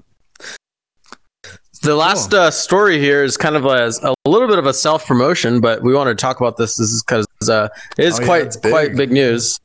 the 1.84 1.96
last 1.96 2.32
cool. 2.32 2.40
uh, 2.40 2.52
story 2.52 3.00
here 3.00 3.24
is 3.24 3.38
kind 3.38 3.56
of 3.56 3.66
a, 3.66 3.92
a 4.04 4.30
little 4.30 4.48
bit 4.48 4.60
of 4.60 4.66
a 4.66 4.74
self 4.74 5.06
promotion, 5.06 5.62
but 5.62 5.82
we 5.82 5.94
want 5.94 6.08
to 6.10 6.16
talk 6.16 6.40
about 6.40 6.58
this. 6.58 6.76
This 6.76 6.92
is 6.92 7.04
because 7.04 7.28
uh, 7.50 7.70
it 7.98 8.06
is 8.06 8.20
oh, 8.20 8.26
quite 8.26 8.46
yeah, 8.46 8.60
big. 8.62 8.72
quite 8.72 8.96
big 8.96 9.12
news. 9.12 9.60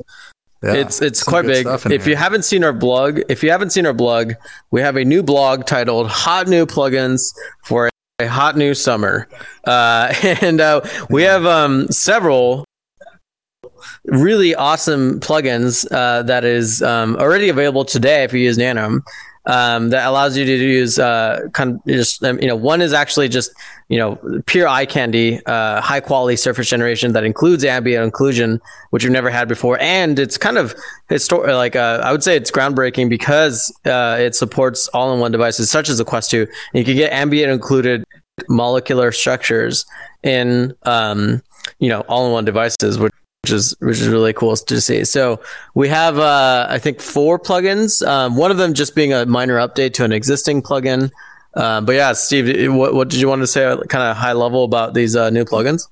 Yeah, 0.62 0.74
it's 0.74 1.02
it's 1.02 1.22
quite 1.22 1.44
big. 1.44 1.66
If 1.66 1.84
here. 1.84 2.00
you 2.08 2.16
haven't 2.16 2.44
seen 2.44 2.64
our 2.64 2.72
blog, 2.72 3.20
if 3.28 3.42
you 3.42 3.50
haven't 3.50 3.70
seen 3.70 3.84
our 3.86 3.92
blog, 3.92 4.32
we 4.70 4.80
have 4.80 4.96
a 4.96 5.04
new 5.04 5.22
blog 5.22 5.66
titled 5.66 6.08
"Hot 6.08 6.48
New 6.48 6.64
Plugins 6.64 7.20
for 7.64 7.90
a 8.18 8.26
Hot 8.26 8.56
New 8.56 8.72
Summer," 8.72 9.28
uh, 9.64 10.14
and 10.40 10.60
uh, 10.60 10.80
we 11.10 11.22
have 11.22 11.44
um, 11.44 11.88
several 11.88 12.64
really 14.06 14.54
awesome 14.54 15.20
plugins 15.20 15.86
uh, 15.92 16.22
that 16.22 16.44
is 16.44 16.82
um, 16.82 17.16
already 17.16 17.48
available 17.48 17.84
today 17.84 18.24
if 18.24 18.32
you 18.32 18.40
use 18.40 18.56
Nanome 18.56 19.02
um, 19.46 19.90
that 19.90 20.06
allows 20.06 20.36
you 20.36 20.44
to 20.44 20.52
use 20.52 20.98
uh, 20.98 21.40
kind 21.52 21.74
of 21.74 21.84
just 21.86 22.22
um, 22.24 22.38
you 22.40 22.48
know 22.48 22.56
one 22.56 22.80
is 22.80 22.92
actually 22.92 23.28
just 23.28 23.52
you 23.88 23.98
know 23.98 24.18
pure 24.46 24.66
eye 24.66 24.86
candy, 24.86 25.40
uh, 25.46 25.80
high 25.80 26.00
quality 26.00 26.36
surface 26.36 26.68
generation 26.68 27.12
that 27.12 27.24
includes 27.24 27.64
ambient 27.64 28.12
occlusion, 28.12 28.60
which 28.90 29.04
you've 29.04 29.12
never 29.12 29.30
had 29.30 29.48
before, 29.48 29.78
and 29.80 30.18
it's 30.18 30.36
kind 30.36 30.58
of 30.58 30.74
historic. 31.08 31.52
Like 31.54 31.76
uh, 31.76 32.00
I 32.02 32.12
would 32.12 32.24
say 32.24 32.36
it's 32.36 32.50
groundbreaking 32.50 33.08
because 33.08 33.72
uh, 33.84 34.16
it 34.18 34.34
supports 34.34 34.88
all-in-one 34.88 35.32
devices 35.32 35.70
such 35.70 35.88
as 35.88 35.98
the 35.98 36.04
Quest 36.04 36.30
2, 36.30 36.40
and 36.40 36.48
you 36.74 36.84
can 36.84 36.96
get 36.96 37.12
ambient 37.12 37.52
occluded 37.52 38.04
molecular 38.48 39.12
structures 39.12 39.86
in 40.22 40.74
um, 40.82 41.40
you 41.78 41.88
know 41.88 42.00
all-in-one 42.02 42.44
devices, 42.44 42.98
which 42.98 43.12
which 43.46 43.52
is 43.52 43.76
which 43.78 44.00
is 44.00 44.08
really 44.08 44.32
cool 44.32 44.56
to 44.56 44.80
see. 44.80 45.04
So 45.04 45.40
we 45.74 45.88
have 45.88 46.18
uh, 46.18 46.66
I 46.68 46.78
think 46.78 47.00
four 47.00 47.38
plugins. 47.38 48.04
Um, 48.06 48.36
one 48.36 48.50
of 48.50 48.56
them 48.56 48.74
just 48.74 48.96
being 48.96 49.12
a 49.12 49.24
minor 49.24 49.56
update 49.56 49.94
to 49.94 50.04
an 50.04 50.10
existing 50.10 50.62
plugin. 50.62 51.12
Uh, 51.54 51.80
but 51.80 51.92
yeah, 51.92 52.12
Steve, 52.12 52.74
what, 52.74 52.92
what 52.92 53.08
did 53.08 53.20
you 53.20 53.28
want 53.28 53.42
to 53.42 53.46
say, 53.46 53.64
uh, 53.64 53.78
kind 53.84 54.04
of 54.04 54.16
high 54.16 54.32
level 54.32 54.64
about 54.64 54.94
these 54.94 55.16
uh, 55.16 55.30
new 55.30 55.44
plugins? 55.44 55.86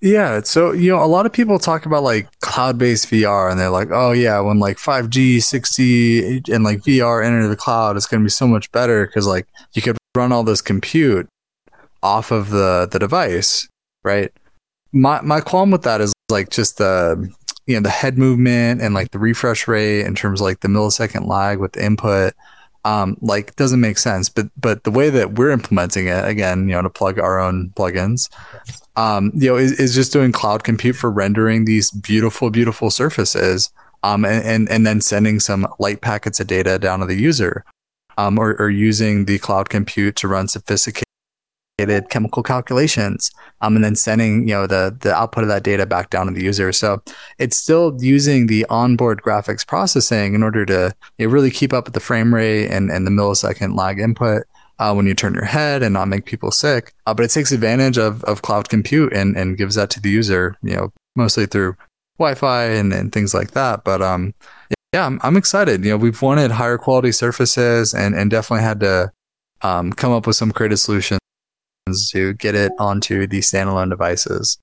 Yeah, 0.00 0.40
so 0.42 0.70
you 0.72 0.90
know, 0.90 1.02
a 1.02 1.06
lot 1.06 1.26
of 1.26 1.32
people 1.32 1.58
talk 1.58 1.84
about 1.84 2.04
like 2.04 2.28
cloud-based 2.40 3.08
VR, 3.10 3.50
and 3.50 3.58
they're 3.58 3.70
like, 3.70 3.88
"Oh 3.90 4.12
yeah, 4.12 4.38
when 4.40 4.60
like 4.60 4.76
5G, 4.76 5.38
6G, 5.38 6.48
and 6.48 6.62
like 6.62 6.78
VR 6.80 7.24
enter 7.24 7.48
the 7.48 7.56
cloud, 7.56 7.96
it's 7.96 8.06
going 8.06 8.22
to 8.22 8.24
be 8.24 8.30
so 8.30 8.46
much 8.46 8.70
better 8.70 9.06
because 9.06 9.26
like 9.26 9.46
you 9.72 9.82
could 9.82 9.98
run 10.14 10.30
all 10.30 10.44
this 10.44 10.60
compute 10.60 11.26
off 12.02 12.30
of 12.30 12.50
the 12.50 12.88
the 12.90 13.00
device, 13.00 13.66
right?" 14.04 14.32
My 14.94 15.20
my 15.20 15.40
qualm 15.40 15.70
with 15.70 15.82
that 15.82 16.00
is 16.00 16.12
like 16.30 16.50
just 16.50 16.78
the 16.78 17.30
you 17.66 17.74
know 17.74 17.82
the 17.82 17.90
head 17.90 18.16
movement 18.16 18.80
and 18.80 18.94
like 18.94 19.10
the 19.10 19.18
refresh 19.18 19.66
rate 19.66 20.06
in 20.06 20.14
terms 20.14 20.40
of 20.40 20.44
like 20.44 20.60
the 20.60 20.68
millisecond 20.68 21.26
lag 21.26 21.58
with 21.58 21.72
the 21.72 21.84
input 21.84 22.34
um 22.84 23.16
like 23.20 23.56
doesn't 23.56 23.80
make 23.80 23.98
sense. 23.98 24.28
But 24.28 24.46
but 24.56 24.84
the 24.84 24.90
way 24.90 25.10
that 25.10 25.34
we're 25.34 25.50
implementing 25.50 26.06
it 26.06 26.24
again 26.24 26.68
you 26.68 26.74
know 26.74 26.82
to 26.82 26.90
plug 26.90 27.18
our 27.18 27.40
own 27.40 27.70
plugins 27.76 28.30
um 28.96 29.32
you 29.34 29.48
know 29.48 29.56
is, 29.56 29.72
is 29.80 29.94
just 29.94 30.12
doing 30.12 30.30
cloud 30.32 30.62
compute 30.62 30.96
for 30.96 31.10
rendering 31.10 31.64
these 31.64 31.90
beautiful 31.90 32.50
beautiful 32.50 32.90
surfaces 32.90 33.72
um 34.04 34.24
and, 34.24 34.44
and 34.44 34.68
and 34.68 34.86
then 34.86 35.00
sending 35.00 35.40
some 35.40 35.66
light 35.78 36.00
packets 36.00 36.38
of 36.38 36.46
data 36.46 36.78
down 36.78 37.00
to 37.00 37.06
the 37.06 37.16
user 37.16 37.64
um 38.16 38.38
or, 38.38 38.54
or 38.60 38.70
using 38.70 39.24
the 39.24 39.38
cloud 39.40 39.68
compute 39.68 40.14
to 40.14 40.28
run 40.28 40.46
sophisticated 40.46 41.03
chemical 41.78 42.42
calculations, 42.42 43.30
um, 43.60 43.74
and 43.74 43.84
then 43.84 43.96
sending 43.96 44.48
you 44.48 44.54
know 44.54 44.66
the 44.66 44.96
the 45.00 45.14
output 45.14 45.42
of 45.42 45.48
that 45.48 45.62
data 45.62 45.86
back 45.86 46.10
down 46.10 46.26
to 46.26 46.32
the 46.32 46.42
user. 46.42 46.72
So 46.72 47.02
it's 47.38 47.56
still 47.56 47.96
using 48.00 48.46
the 48.46 48.64
onboard 48.70 49.22
graphics 49.22 49.66
processing 49.66 50.34
in 50.34 50.42
order 50.42 50.64
to 50.66 50.94
you 51.18 51.26
know, 51.26 51.32
really 51.32 51.50
keep 51.50 51.72
up 51.72 51.86
with 51.86 51.94
the 51.94 52.00
frame 52.00 52.34
rate 52.34 52.68
and 52.68 52.90
and 52.90 53.06
the 53.06 53.10
millisecond 53.10 53.76
lag 53.76 53.98
input. 53.98 54.44
Uh, 54.80 54.92
when 54.92 55.06
you 55.06 55.14
turn 55.14 55.34
your 55.34 55.44
head 55.44 55.84
and 55.84 55.92
not 55.92 56.08
make 56.08 56.24
people 56.24 56.50
sick, 56.50 56.92
uh, 57.06 57.14
but 57.14 57.24
it 57.24 57.30
takes 57.30 57.52
advantage 57.52 57.96
of, 57.96 58.24
of 58.24 58.42
cloud 58.42 58.68
compute 58.68 59.12
and, 59.12 59.36
and 59.36 59.56
gives 59.56 59.76
that 59.76 59.88
to 59.88 60.00
the 60.00 60.10
user, 60.10 60.56
you 60.64 60.74
know, 60.74 60.92
mostly 61.14 61.46
through 61.46 61.76
Wi-Fi 62.18 62.64
and, 62.64 62.92
and 62.92 63.12
things 63.12 63.32
like 63.32 63.52
that. 63.52 63.84
But 63.84 64.02
um, 64.02 64.34
yeah, 64.92 65.06
I'm, 65.06 65.20
I'm 65.22 65.36
excited. 65.36 65.84
You 65.84 65.92
know, 65.92 65.96
we've 65.96 66.20
wanted 66.20 66.50
higher 66.50 66.76
quality 66.76 67.12
surfaces 67.12 67.94
and, 67.94 68.16
and 68.16 68.32
definitely 68.32 68.64
had 68.64 68.80
to 68.80 69.12
um, 69.62 69.92
come 69.92 70.10
up 70.10 70.26
with 70.26 70.34
some 70.34 70.50
creative 70.50 70.80
solutions 70.80 71.20
to 72.10 72.34
get 72.34 72.54
it 72.54 72.72
onto 72.78 73.26
the 73.26 73.40
standalone 73.40 73.90
devices. 73.90 74.58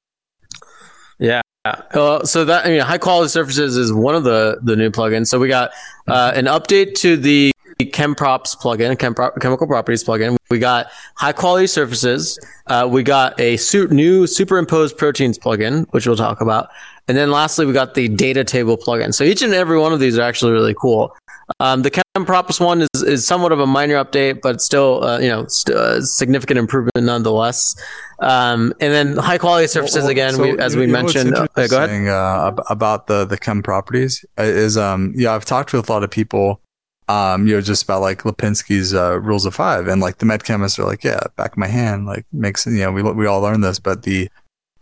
Yeah. 1.20 1.42
Uh, 1.64 2.24
so 2.26 2.44
that 2.46 2.66
I 2.66 2.70
mean, 2.70 2.80
high 2.80 2.98
quality 2.98 3.30
surfaces 3.30 3.78
is 3.78 3.94
one 3.94 4.16
of 4.16 4.24
the 4.24 4.60
the 4.64 4.76
new 4.76 4.90
plugins. 4.90 5.28
So 5.28 5.40
we 5.40 5.48
got 5.48 5.72
uh, 6.08 6.32
an 6.36 6.46
update 6.46 6.96
to 6.96 7.16
the 7.16 7.52
ChemProps 7.80 8.58
plugin, 8.58 8.96
Chempro- 8.98 9.40
chemical 9.40 9.68
properties 9.68 10.04
plugin. 10.04 10.36
We 10.50 10.58
got 10.58 10.88
high 11.16 11.34
quality 11.34 11.68
surfaces. 11.68 12.40
Uh, 12.66 12.88
we 12.92 13.04
got 13.04 13.40
a 13.40 13.58
su- 13.58 13.88
new 13.90 14.26
superimposed 14.26 14.98
proteins 14.98 15.38
plugin, 15.38 15.86
which 15.92 16.08
we'll 16.08 16.16
talk 16.16 16.42
about. 16.42 16.70
And 17.08 17.16
then 17.16 17.30
lastly, 17.30 17.66
we 17.68 17.74
got 17.74 17.94
the 17.94 18.08
data 18.08 18.44
table 18.44 18.78
plugin. 18.78 19.14
So 19.14 19.24
each 19.24 19.42
and 19.44 19.54
every 19.54 19.78
one 19.78 19.94
of 19.94 20.00
these 20.00 20.18
are 20.18 20.24
actually 20.24 20.54
really 20.54 20.76
cool. 20.76 21.16
Um, 21.60 21.82
the 21.82 21.92
ChemProps 21.92 22.64
one 22.64 22.82
is, 22.82 23.04
is 23.04 23.26
somewhat 23.26 23.52
of 23.52 23.60
a 23.60 23.68
minor 23.68 24.04
update, 24.04 24.42
but 24.42 24.62
still, 24.62 25.04
uh, 25.04 25.20
you 25.20 25.28
know, 25.28 25.46
st- 25.48 25.76
uh, 25.76 26.02
significant 26.02 26.60
improvement 26.60 27.06
nonetheless. 27.06 27.76
Um, 28.20 28.74
and 28.80 28.94
then 28.94 29.18
high 29.18 29.38
quality 29.38 29.68
surfaces 29.68 30.04
well, 30.04 30.10
again, 30.10 30.34
so 30.36 30.44
we, 30.44 30.60
as 30.60 30.76
we 30.76 30.88
mentioned. 30.88 31.36
Uh, 31.36 31.48
go 31.68 31.84
ahead. 31.84 32.08
Uh, 32.08 32.54
about 32.70 33.08
the 33.08 33.26
the 33.26 33.38
chem 33.38 33.64
properties 33.64 34.24
uh, 34.38 34.44
is 34.44 34.78
um 34.78 35.14
yeah 35.16 35.34
I've 35.34 35.46
talked 35.46 35.74
with 35.74 35.90
a 35.90 35.92
lot 35.92 36.04
of 36.04 36.12
people 36.12 36.62
um 37.08 37.48
you 37.48 37.56
know 37.56 37.62
just 37.62 37.84
about 37.84 38.02
like 38.02 38.24
Lipinski's 38.24 38.94
uh, 38.94 39.20
rules 39.20 39.46
of 39.46 39.56
five 39.56 39.88
and 39.88 40.02
like 40.02 40.18
the 40.18 40.26
med 40.26 40.44
chemists 40.44 40.78
are 40.78 40.86
like 40.86 41.04
yeah 41.04 41.20
back 41.36 41.54
of 41.54 41.58
my 41.58 41.68
hand 41.68 42.06
like 42.06 42.26
makes 42.32 42.66
you 42.66 42.80
know 42.80 42.92
we 42.92 43.02
we 43.02 43.26
all 43.26 43.42
learn 43.42 43.62
this 43.62 43.80
but 43.80 44.04
the 44.04 44.30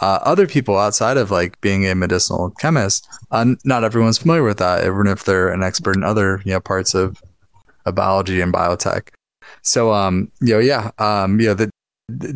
uh, 0.02 0.20
other 0.24 0.48
people 0.48 0.78
outside 0.78 1.18
of 1.18 1.32
like 1.32 1.60
being 1.62 1.86
a 1.86 1.96
medicinal 1.96 2.52
chemist, 2.60 3.08
uh, 3.32 3.46
not 3.66 3.84
everyone's 3.84 4.18
familiar 4.18 4.44
with 4.44 4.58
that, 4.58 4.86
even 4.86 5.08
if 5.08 5.26
they're 5.26 5.50
an 5.50 5.64
expert 5.64 5.96
in 5.96 6.04
other 6.04 6.42
you 6.46 6.54
know 6.54 6.60
parts 6.60 6.94
of, 6.94 7.22
of 7.86 7.96
biology 7.96 8.42
and 8.42 8.54
biotech. 8.54 9.10
So 9.62 9.94
um 9.94 10.32
you 10.42 10.54
know 10.54 10.60
yeah 10.60 10.92
um 11.00 11.40
you 11.40 11.48
know 11.48 11.54
the 11.54 11.70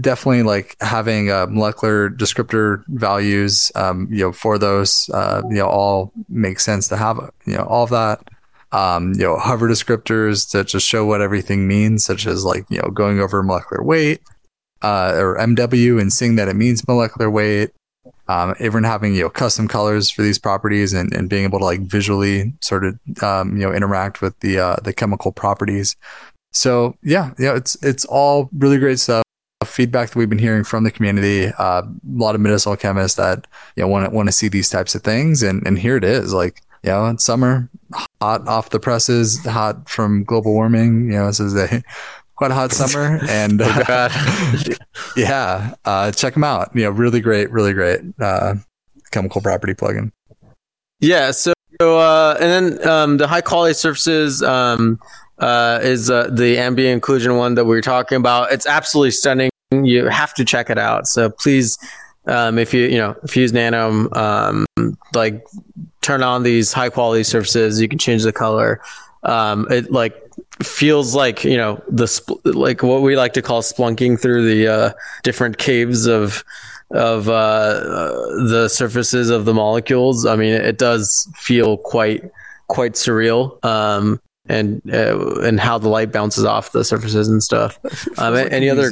definitely 0.01 0.43
like 0.43 0.75
having 0.81 1.31
uh, 1.31 1.47
molecular 1.49 2.09
descriptor 2.09 2.83
values 2.89 3.71
um 3.75 4.07
you 4.11 4.19
know 4.19 4.31
for 4.31 4.57
those 4.59 5.09
uh 5.13 5.41
you 5.49 5.55
know 5.55 5.67
all 5.67 6.11
makes 6.29 6.63
sense 6.63 6.87
to 6.87 6.95
have 6.95 7.17
you 7.45 7.55
know 7.55 7.63
all 7.63 7.83
of 7.83 7.89
that 7.89 8.21
um 8.71 9.13
you 9.13 9.21
know 9.21 9.37
hover 9.37 9.67
descriptors 9.67 10.49
to 10.49 10.63
just 10.63 10.87
show 10.87 11.05
what 11.05 11.21
everything 11.21 11.67
means 11.67 12.05
such 12.05 12.27
as 12.27 12.45
like 12.45 12.65
you 12.69 12.79
know 12.79 12.89
going 12.89 13.19
over 13.19 13.41
molecular 13.41 13.83
weight 13.83 14.21
uh, 14.83 15.13
or 15.15 15.37
MW 15.37 15.99
and 15.99 16.11
seeing 16.11 16.35
that 16.35 16.47
it 16.47 16.55
means 16.55 16.87
molecular 16.87 17.29
weight. 17.29 17.71
Um, 18.27 18.55
even 18.59 18.83
having 18.83 19.15
you 19.15 19.23
know 19.23 19.29
custom 19.29 19.67
colors 19.67 20.09
for 20.09 20.21
these 20.21 20.39
properties 20.39 20.93
and, 20.93 21.13
and 21.13 21.29
being 21.29 21.43
able 21.43 21.59
to 21.59 21.65
like 21.65 21.81
visually 21.81 22.53
sort 22.61 22.85
of 22.85 22.97
um, 23.21 23.57
you 23.57 23.63
know 23.63 23.73
interact 23.73 24.21
with 24.21 24.37
the 24.39 24.59
uh, 24.59 24.75
the 24.83 24.93
chemical 24.93 25.31
properties. 25.31 25.95
So 26.51 26.95
yeah, 27.01 27.33
yeah, 27.37 27.55
it's 27.55 27.81
it's 27.83 28.05
all 28.05 28.49
really 28.57 28.77
great 28.77 28.99
stuff. 28.99 29.23
Feedback 29.65 30.09
that 30.09 30.17
we've 30.17 30.29
been 30.29 30.39
hearing 30.39 30.63
from 30.63 30.83
the 30.83 30.91
community, 30.91 31.47
uh, 31.47 31.83
a 31.83 31.91
lot 32.05 32.35
of 32.35 32.41
medicinal 32.41 32.75
chemists 32.75 33.17
that 33.17 33.47
you 33.75 33.83
know 33.83 33.87
want 33.87 34.05
to 34.09 34.15
want 34.15 34.27
to 34.27 34.33
see 34.33 34.47
these 34.47 34.69
types 34.69 34.95
of 34.95 35.03
things, 35.03 35.41
and 35.43 35.65
and 35.65 35.79
here 35.79 35.97
it 35.97 36.03
is. 36.03 36.33
Like 36.33 36.61
you 36.83 36.91
know, 36.91 37.15
summer, 37.17 37.69
hot 38.21 38.47
off 38.47 38.69
the 38.69 38.79
presses, 38.79 39.43
hot 39.45 39.89
from 39.89 40.23
global 40.23 40.53
warming. 40.53 41.05
You 41.05 41.19
know, 41.19 41.27
this 41.27 41.39
is 41.39 41.55
a 41.55 41.81
quite 42.35 42.51
a 42.51 42.53
hot 42.53 42.71
summer, 42.73 43.19
and 43.29 43.61
oh, 43.61 43.65
uh, 43.65 44.09
yeah, 45.17 45.75
uh, 45.85 46.11
check 46.11 46.33
them 46.33 46.43
out. 46.43 46.75
You 46.75 46.83
know, 46.83 46.91
really 46.91 47.21
great, 47.21 47.51
really 47.51 47.73
great 47.73 48.01
uh, 48.19 48.55
chemical 49.11 49.41
property 49.41 49.73
plugin. 49.73 50.11
Yeah. 50.99 51.31
So, 51.31 51.53
uh, 51.81 52.37
and 52.39 52.77
then 52.77 52.87
um, 52.87 53.17
the 53.17 53.27
high 53.27 53.41
quality 53.41 53.73
surfaces 53.73 54.41
um, 54.41 54.99
uh, 55.39 55.79
is 55.83 56.09
uh, 56.09 56.29
the 56.31 56.57
ambient 56.57 57.01
occlusion 57.01 57.37
one 57.37 57.55
that 57.55 57.65
we 57.65 57.75
were 57.75 57.81
talking 57.81 58.17
about. 58.17 58.51
It's 58.51 58.65
absolutely 58.65 59.11
stunning. 59.11 59.49
You 59.71 60.07
have 60.07 60.33
to 60.35 60.45
check 60.45 60.69
it 60.69 60.77
out. 60.77 61.07
So 61.07 61.29
please, 61.29 61.77
um, 62.27 62.57
if 62.57 62.73
you 62.73 62.85
you 62.85 62.97
know 62.97 63.17
if 63.23 63.35
you 63.35 63.41
use 63.41 63.51
Nanome, 63.51 64.15
um, 64.15 64.65
like 65.13 65.43
turn 66.03 66.21
on 66.21 66.43
these 66.43 66.71
high 66.71 66.89
quality 66.89 67.23
surfaces. 67.23 67.81
You 67.81 67.87
can 67.87 67.97
change 67.97 68.23
the 68.23 68.33
color. 68.33 68.81
Um, 69.23 69.67
it 69.71 69.91
like 69.91 70.22
feels 70.61 71.15
like 71.15 71.43
you 71.43 71.57
know 71.57 71.81
the 71.87 72.07
like 72.45 72.83
what 72.83 73.01
we 73.01 73.15
like 73.15 73.33
to 73.33 73.41
call 73.41 73.61
splunking 73.61 74.21
through 74.21 74.47
the 74.47 74.67
uh, 74.67 74.93
different 75.23 75.57
caves 75.57 76.05
of 76.05 76.43
of 76.91 77.27
uh, 77.27 77.31
uh, 77.31 78.09
the 78.45 78.67
surfaces 78.69 79.29
of 79.29 79.45
the 79.45 79.53
molecules. 79.53 80.25
I 80.25 80.35
mean, 80.35 80.53
it 80.53 80.77
does 80.77 81.27
feel 81.35 81.77
quite 81.77 82.23
quite 82.67 82.93
surreal. 82.93 83.63
Um, 83.65 84.19
and 84.47 84.81
uh, 84.93 85.39
and 85.41 85.59
how 85.59 85.77
the 85.77 85.89
light 85.89 86.11
bounces 86.11 86.45
off 86.45 86.71
the 86.71 86.83
surfaces 86.83 87.27
and 87.27 87.41
stuff. 87.41 87.79
Um, 88.17 88.35
like 88.35 88.51
any 88.51 88.69
other 88.69 88.91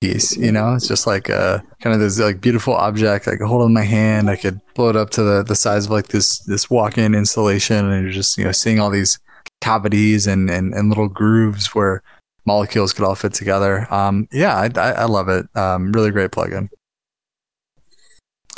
piece, 0.00 0.36
you 0.36 0.52
know, 0.52 0.74
it's 0.74 0.88
just 0.88 1.06
like 1.06 1.28
a 1.28 1.62
kind 1.80 1.92
of 1.94 2.00
this 2.00 2.18
like 2.18 2.40
beautiful 2.40 2.74
object. 2.74 3.28
I 3.28 3.36
could 3.36 3.46
hold 3.46 3.66
in 3.66 3.74
my 3.74 3.82
hand. 3.82 4.30
I 4.30 4.36
could 4.36 4.60
blow 4.74 4.88
it 4.88 4.96
up 4.96 5.10
to 5.10 5.22
the 5.22 5.42
the 5.42 5.54
size 5.54 5.86
of 5.86 5.90
like 5.90 6.08
this 6.08 6.38
this 6.40 6.70
walk 6.70 6.96
in 6.98 7.14
installation, 7.14 7.90
and 7.90 8.04
you're 8.04 8.12
just 8.12 8.38
you 8.38 8.44
know 8.44 8.52
seeing 8.52 8.80
all 8.80 8.90
these 8.90 9.18
cavities 9.62 10.26
and, 10.26 10.50
and, 10.50 10.74
and 10.74 10.88
little 10.90 11.08
grooves 11.08 11.74
where 11.74 12.02
molecules 12.44 12.92
could 12.92 13.04
all 13.04 13.14
fit 13.14 13.32
together. 13.32 13.92
Um, 13.92 14.28
yeah, 14.32 14.56
I, 14.56 14.68
I, 14.78 14.90
I 14.92 15.04
love 15.04 15.28
it. 15.28 15.46
Um, 15.56 15.92
really 15.92 16.10
great 16.10 16.32
plugin. 16.32 16.68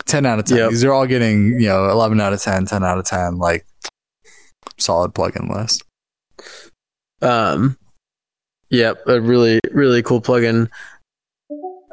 10 0.06 0.26
out 0.26 0.38
of 0.38 0.46
10. 0.46 0.56
Yep. 0.58 0.70
These 0.70 0.84
are 0.84 0.92
all 0.92 1.06
getting, 1.06 1.60
you 1.60 1.68
know, 1.68 1.88
11 1.90 2.20
out 2.20 2.32
of 2.32 2.42
10, 2.42 2.66
10 2.66 2.82
out 2.82 2.98
of 2.98 3.04
10, 3.04 3.38
like 3.38 3.66
solid 4.78 5.12
plugin 5.14 5.54
list. 5.54 5.84
Um, 7.22 7.78
yep, 8.70 8.98
a 9.06 9.20
really, 9.20 9.60
really 9.70 10.02
cool 10.02 10.20
plugin. 10.20 10.68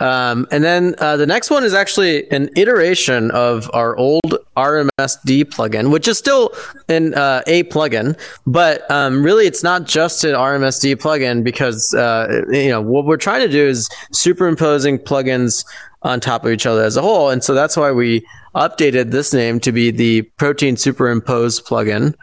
Um, 0.02 0.48
and 0.50 0.64
then 0.64 0.96
uh, 0.98 1.16
the 1.16 1.28
next 1.28 1.52
one 1.52 1.64
is 1.64 1.76
actually 1.76 2.30
an 2.32 2.50
iteration 2.56 3.30
of 3.32 3.70
our 3.72 3.96
old 3.98 4.36
RMSD 4.58 5.46
plugin, 5.46 5.92
which 5.92 6.08
is 6.08 6.18
still 6.18 6.56
an 6.90 7.14
uh, 7.14 7.44
a 7.46 7.64
plugin, 7.66 8.20
but 8.48 8.90
um, 8.90 9.24
really 9.24 9.46
it's 9.46 9.62
not 9.62 9.86
just 9.86 10.24
an 10.24 10.34
RMSD 10.34 10.96
plugin 10.96 11.44
because 11.44 11.94
uh, 11.94 12.42
you 12.50 12.70
know 12.70 12.82
what 12.82 13.06
we're 13.06 13.16
trying 13.16 13.42
to 13.42 13.48
do 13.48 13.64
is 13.64 13.90
superimposing 14.12 14.98
plugins 14.98 15.64
on 16.02 16.20
top 16.20 16.46
of 16.46 16.52
each 16.52 16.66
other 16.66 16.84
as 16.84 16.98
a 16.98 17.02
whole, 17.04 17.30
and 17.30 17.44
so 17.44 17.54
that's 17.54 17.78
why 17.78 17.92
we 17.92 18.26
updated 18.56 19.12
this 19.12 19.32
name 19.32 19.60
to 19.60 19.72
be 19.72 19.92
the 19.92 20.24
Protein 20.38 20.78
Superimpose 20.78 21.62
plugin. 21.62 22.16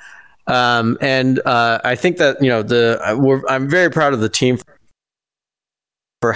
Um, 0.49 0.99
and 1.01 1.39
uh, 1.47 1.81
I 1.85 1.95
think 1.95 2.17
that 2.17 2.43
you 2.43 2.49
know 2.49 2.65
the 2.65 3.01
I'm 3.49 3.71
very 3.71 3.89
proud 3.89 4.15
of 4.15 4.21
the 4.21 4.29
team 4.29 4.59
for 6.21 6.35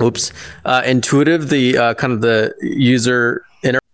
oops. 0.00 0.32
Uh, 0.64 0.82
intuitive 0.84 1.48
the 1.48 1.76
uh, 1.76 1.94
kind 1.94 2.12
of 2.12 2.20
the 2.20 2.54
user 2.60 3.44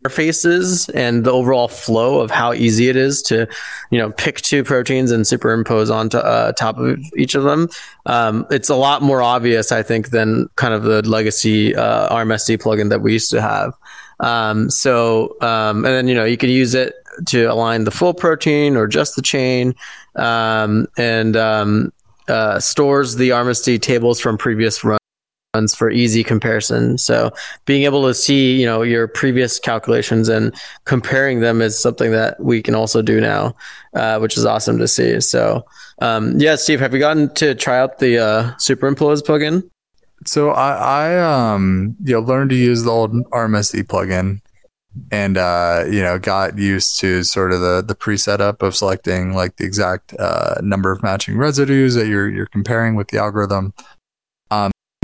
interfaces 0.05 0.91
and 0.95 1.25
the 1.25 1.33
overall 1.33 1.69
flow 1.69 2.21
of 2.21 2.31
how 2.31 2.53
easy 2.53 2.89
it 2.89 2.97
is 2.97 3.23
to 3.23 3.49
you 3.91 3.99
know 3.99 4.11
pick 4.13 4.41
two 4.43 4.63
proteins 4.63 5.11
and 5.11 5.27
superimpose 5.27 5.91
onto 5.91 6.19
uh, 6.19 6.53
top 6.53 6.77
of 6.79 6.99
each 7.17 7.35
of 7.35 7.45
them. 7.45 7.69
Um, 8.07 8.47
it's 8.51 8.69
a 8.69 8.77
lot 8.77 9.01
more 9.01 9.23
obvious 9.23 9.73
i 9.73 9.83
think 9.83 10.11
than 10.11 10.49
kind 10.57 10.75
of 10.75 10.83
the 10.83 11.03
legacy 11.09 11.75
uh, 11.75 12.15
rmsd 12.15 12.59
plugin 12.59 12.91
that 12.91 13.01
we 13.01 13.15
used 13.15 13.31
to 13.31 13.41
have. 13.41 13.73
Um, 14.21 14.71
so 14.71 15.37
um, 15.41 15.85
and 15.85 15.95
then 15.95 16.09
you 16.09 16.15
know 16.15 16.25
you 16.25 16.37
could 16.37 16.51
use 16.51 16.75
it 16.75 16.95
to 17.27 17.45
align 17.45 17.85
the 17.85 17.91
full 17.91 18.15
protein 18.15 18.77
or 18.77 18.87
just 18.87 19.17
the 19.17 19.23
chain. 19.23 19.75
Um, 20.17 20.87
and 20.97 21.37
um, 21.37 21.93
uh, 22.29 22.59
stores 22.61 23.17
the 23.17 23.31
RMSD 23.31 23.81
tables 23.83 24.21
from 24.21 24.39
previous 24.39 24.85
runs 24.85 24.99
for 25.75 25.91
easy 25.91 26.25
comparison. 26.25 26.99
So 26.99 27.33
being 27.65 27.85
able 27.85 28.07
to 28.07 28.15
see, 28.15 28.61
you 28.61 28.67
know, 28.67 28.83
your 28.83 29.07
previous 29.07 29.59
calculations 29.59 30.29
and 30.29 30.55
comparing 30.85 31.41
them 31.41 31.63
is 31.63 31.79
something 31.79 32.11
that 32.11 32.41
we 32.41 32.63
can 32.63 32.75
also 32.75 33.03
do 33.03 33.21
now, 33.21 33.55
uh, 33.95 34.19
which 34.19 34.37
is 34.37 34.45
awesome 34.45 34.79
to 34.79 34.89
see. 34.89 35.21
So, 35.21 35.65
um, 36.01 36.39
yeah, 36.39 36.57
Steve, 36.57 36.81
have 36.81 36.93
you 36.93 36.99
gotten 36.99 37.33
to 37.35 37.55
try 37.55 37.79
out 37.79 37.99
the 37.99 38.19
uh, 38.19 38.57
superimpose 38.59 39.23
plugin? 39.23 39.69
So 40.27 40.51
I, 40.51 41.13
I 41.17 41.53
um, 41.55 41.97
you 42.03 42.15
know, 42.15 42.21
learned 42.21 42.51
to 42.51 42.57
use 42.57 42.83
the 42.83 42.91
old 42.91 43.13
RMSD 43.31 43.85
plugin 43.85 44.41
and 45.11 45.37
uh, 45.37 45.85
you 45.91 46.03
know 46.03 46.19
got 46.19 46.59
used 46.59 46.99
to 47.01 47.23
sort 47.23 47.53
of 47.53 47.61
the 47.61 47.83
the 47.87 47.95
pre-setup 47.95 48.63
of 48.63 48.77
selecting 48.77 49.33
like 49.33 49.57
the 49.57 49.65
exact 49.65 50.15
uh, 50.19 50.55
number 50.63 50.91
of 50.93 51.03
matching 51.03 51.37
residues 51.37 51.95
that 51.95 52.07
you're 52.07 52.29
you're 52.29 52.47
comparing 52.47 52.95
with 52.95 53.09
the 53.09 53.19
algorithm 53.19 53.73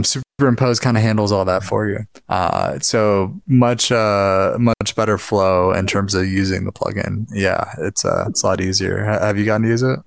superimpose 0.03 0.81
kind 0.81 0.97
of 0.97 1.03
handles 1.03 1.33
all 1.33 1.45
that 1.45 1.63
for 1.63 1.89
you. 1.89 1.99
Uh, 2.29 2.79
so 2.79 3.41
much, 3.47 3.93
uh, 3.93 4.57
much 4.59 4.95
better 4.97 5.19
flow 5.19 5.73
in 5.73 5.87
terms 5.87 6.15
of 6.15 6.27
using 6.27 6.65
the 6.65 6.73
plugin. 6.73 7.27
Yeah, 7.33 7.75
it's, 7.79 8.05
uh, 8.05 8.27
it's 8.29 8.43
a 8.43 8.47
lot 8.47 8.61
easier. 8.61 9.05
Have 9.05 9.39
you 9.39 9.45
gotten 9.45 9.63
to 9.63 9.69
use 9.69 9.83
it? 9.83 9.99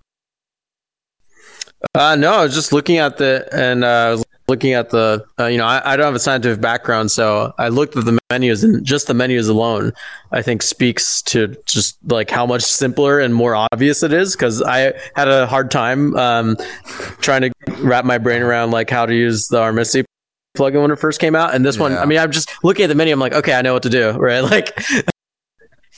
Uh, 1.93 2.15
no, 2.15 2.31
I 2.31 2.43
was 2.43 2.53
just 2.53 2.71
looking 2.71 2.97
at 2.97 3.17
the, 3.17 3.47
and, 3.51 3.83
uh, 3.83 4.22
looking 4.47 4.73
at 4.73 4.89
the, 4.89 5.25
uh, 5.39 5.45
you 5.45 5.57
know, 5.57 5.65
I, 5.65 5.93
I 5.93 5.95
don't 5.95 6.05
have 6.05 6.15
a 6.15 6.19
scientific 6.19 6.61
background, 6.61 7.11
so 7.11 7.53
I 7.57 7.69
looked 7.69 7.95
at 7.95 8.05
the 8.05 8.19
menus 8.29 8.63
and 8.63 8.85
just 8.85 9.07
the 9.07 9.13
menus 9.13 9.47
alone, 9.47 9.93
I 10.31 10.41
think 10.41 10.61
speaks 10.61 11.21
to 11.23 11.55
just 11.65 11.97
like 12.05 12.29
how 12.29 12.45
much 12.45 12.63
simpler 12.63 13.19
and 13.19 13.33
more 13.33 13.55
obvious 13.55 14.03
it 14.03 14.13
is. 14.13 14.35
Cause 14.35 14.61
I 14.61 14.93
had 15.15 15.27
a 15.27 15.47
hard 15.47 15.71
time, 15.71 16.15
um, 16.15 16.57
trying 17.19 17.41
to 17.41 17.51
wrap 17.79 18.05
my 18.05 18.17
brain 18.17 18.41
around 18.41 18.71
like 18.71 18.89
how 18.89 19.05
to 19.05 19.15
use 19.15 19.47
the 19.47 19.57
RMSD 19.57 20.03
plugin 20.57 20.81
when 20.81 20.91
it 20.91 20.99
first 20.99 21.19
came 21.19 21.35
out, 21.35 21.55
and 21.55 21.65
this 21.65 21.77
yeah. 21.77 21.81
one, 21.81 21.97
I 21.97 22.05
mean, 22.05 22.19
I'm 22.19 22.31
just 22.31 22.51
looking 22.63 22.83
at 22.83 22.87
the 22.87 22.95
menu. 22.95 23.13
I'm 23.13 23.19
like, 23.19 23.33
okay, 23.33 23.53
I 23.53 23.61
know 23.61 23.73
what 23.73 23.83
to 23.83 23.89
do, 23.89 24.11
right? 24.17 24.41
Like, 24.41 24.77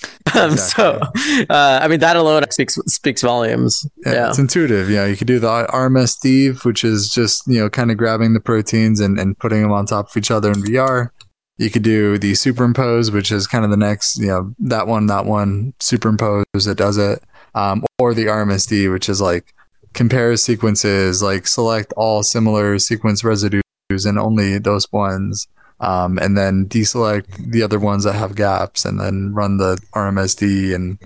um, 0.35 0.51
exactly. 0.51 0.83
so 0.83 1.01
uh, 1.49 1.79
I 1.81 1.87
mean, 1.87 1.99
that 1.99 2.15
alone 2.15 2.43
speaks 2.51 2.75
speaks 2.87 3.21
volumes. 3.21 3.87
Yeah, 4.05 4.13
yeah, 4.13 4.29
it's 4.29 4.39
intuitive. 4.39 4.89
Yeah, 4.89 5.05
you 5.05 5.15
could 5.15 5.27
do 5.27 5.39
the 5.39 5.67
RMSD, 5.67 6.63
which 6.63 6.83
is 6.83 7.09
just 7.09 7.47
you 7.47 7.59
know 7.59 7.69
kind 7.69 7.91
of 7.91 7.97
grabbing 7.97 8.33
the 8.33 8.39
proteins 8.39 8.99
and 8.99 9.19
and 9.19 9.37
putting 9.37 9.61
them 9.61 9.71
on 9.71 9.85
top 9.85 10.09
of 10.09 10.17
each 10.17 10.31
other 10.31 10.51
in 10.51 10.61
VR. 10.61 11.09
You 11.57 11.69
could 11.69 11.83
do 11.83 12.17
the 12.17 12.35
superimpose, 12.35 13.11
which 13.11 13.31
is 13.31 13.47
kind 13.47 13.63
of 13.63 13.71
the 13.71 13.77
next, 13.77 14.17
you 14.17 14.27
know, 14.27 14.53
that 14.59 14.87
one, 14.87 15.05
that 15.07 15.25
one, 15.25 15.73
superimpose, 15.79 16.67
it 16.67 16.77
does 16.77 16.97
it. 16.97 17.23
Um, 17.53 17.85
or 17.97 18.13
the 18.13 18.25
RMSD, 18.25 18.91
which 18.91 19.07
is 19.07 19.21
like 19.21 19.53
compare 19.93 20.35
sequences, 20.35 21.23
like 21.23 21.47
select 21.47 21.93
all 21.95 22.23
similar 22.23 22.77
sequence 22.77 23.23
residues 23.23 23.63
and 23.89 24.19
only 24.19 24.57
those 24.57 24.91
ones. 24.91 25.47
Um, 25.79 26.17
and 26.19 26.37
then 26.37 26.67
deselect 26.67 27.51
the 27.51 27.61
other 27.61 27.79
ones 27.79 28.05
that 28.05 28.13
have 28.13 28.35
gaps 28.35 28.85
and 28.85 28.99
then 28.99 29.33
run 29.33 29.57
the 29.57 29.77
RMSD 29.93 30.73
and 30.73 30.97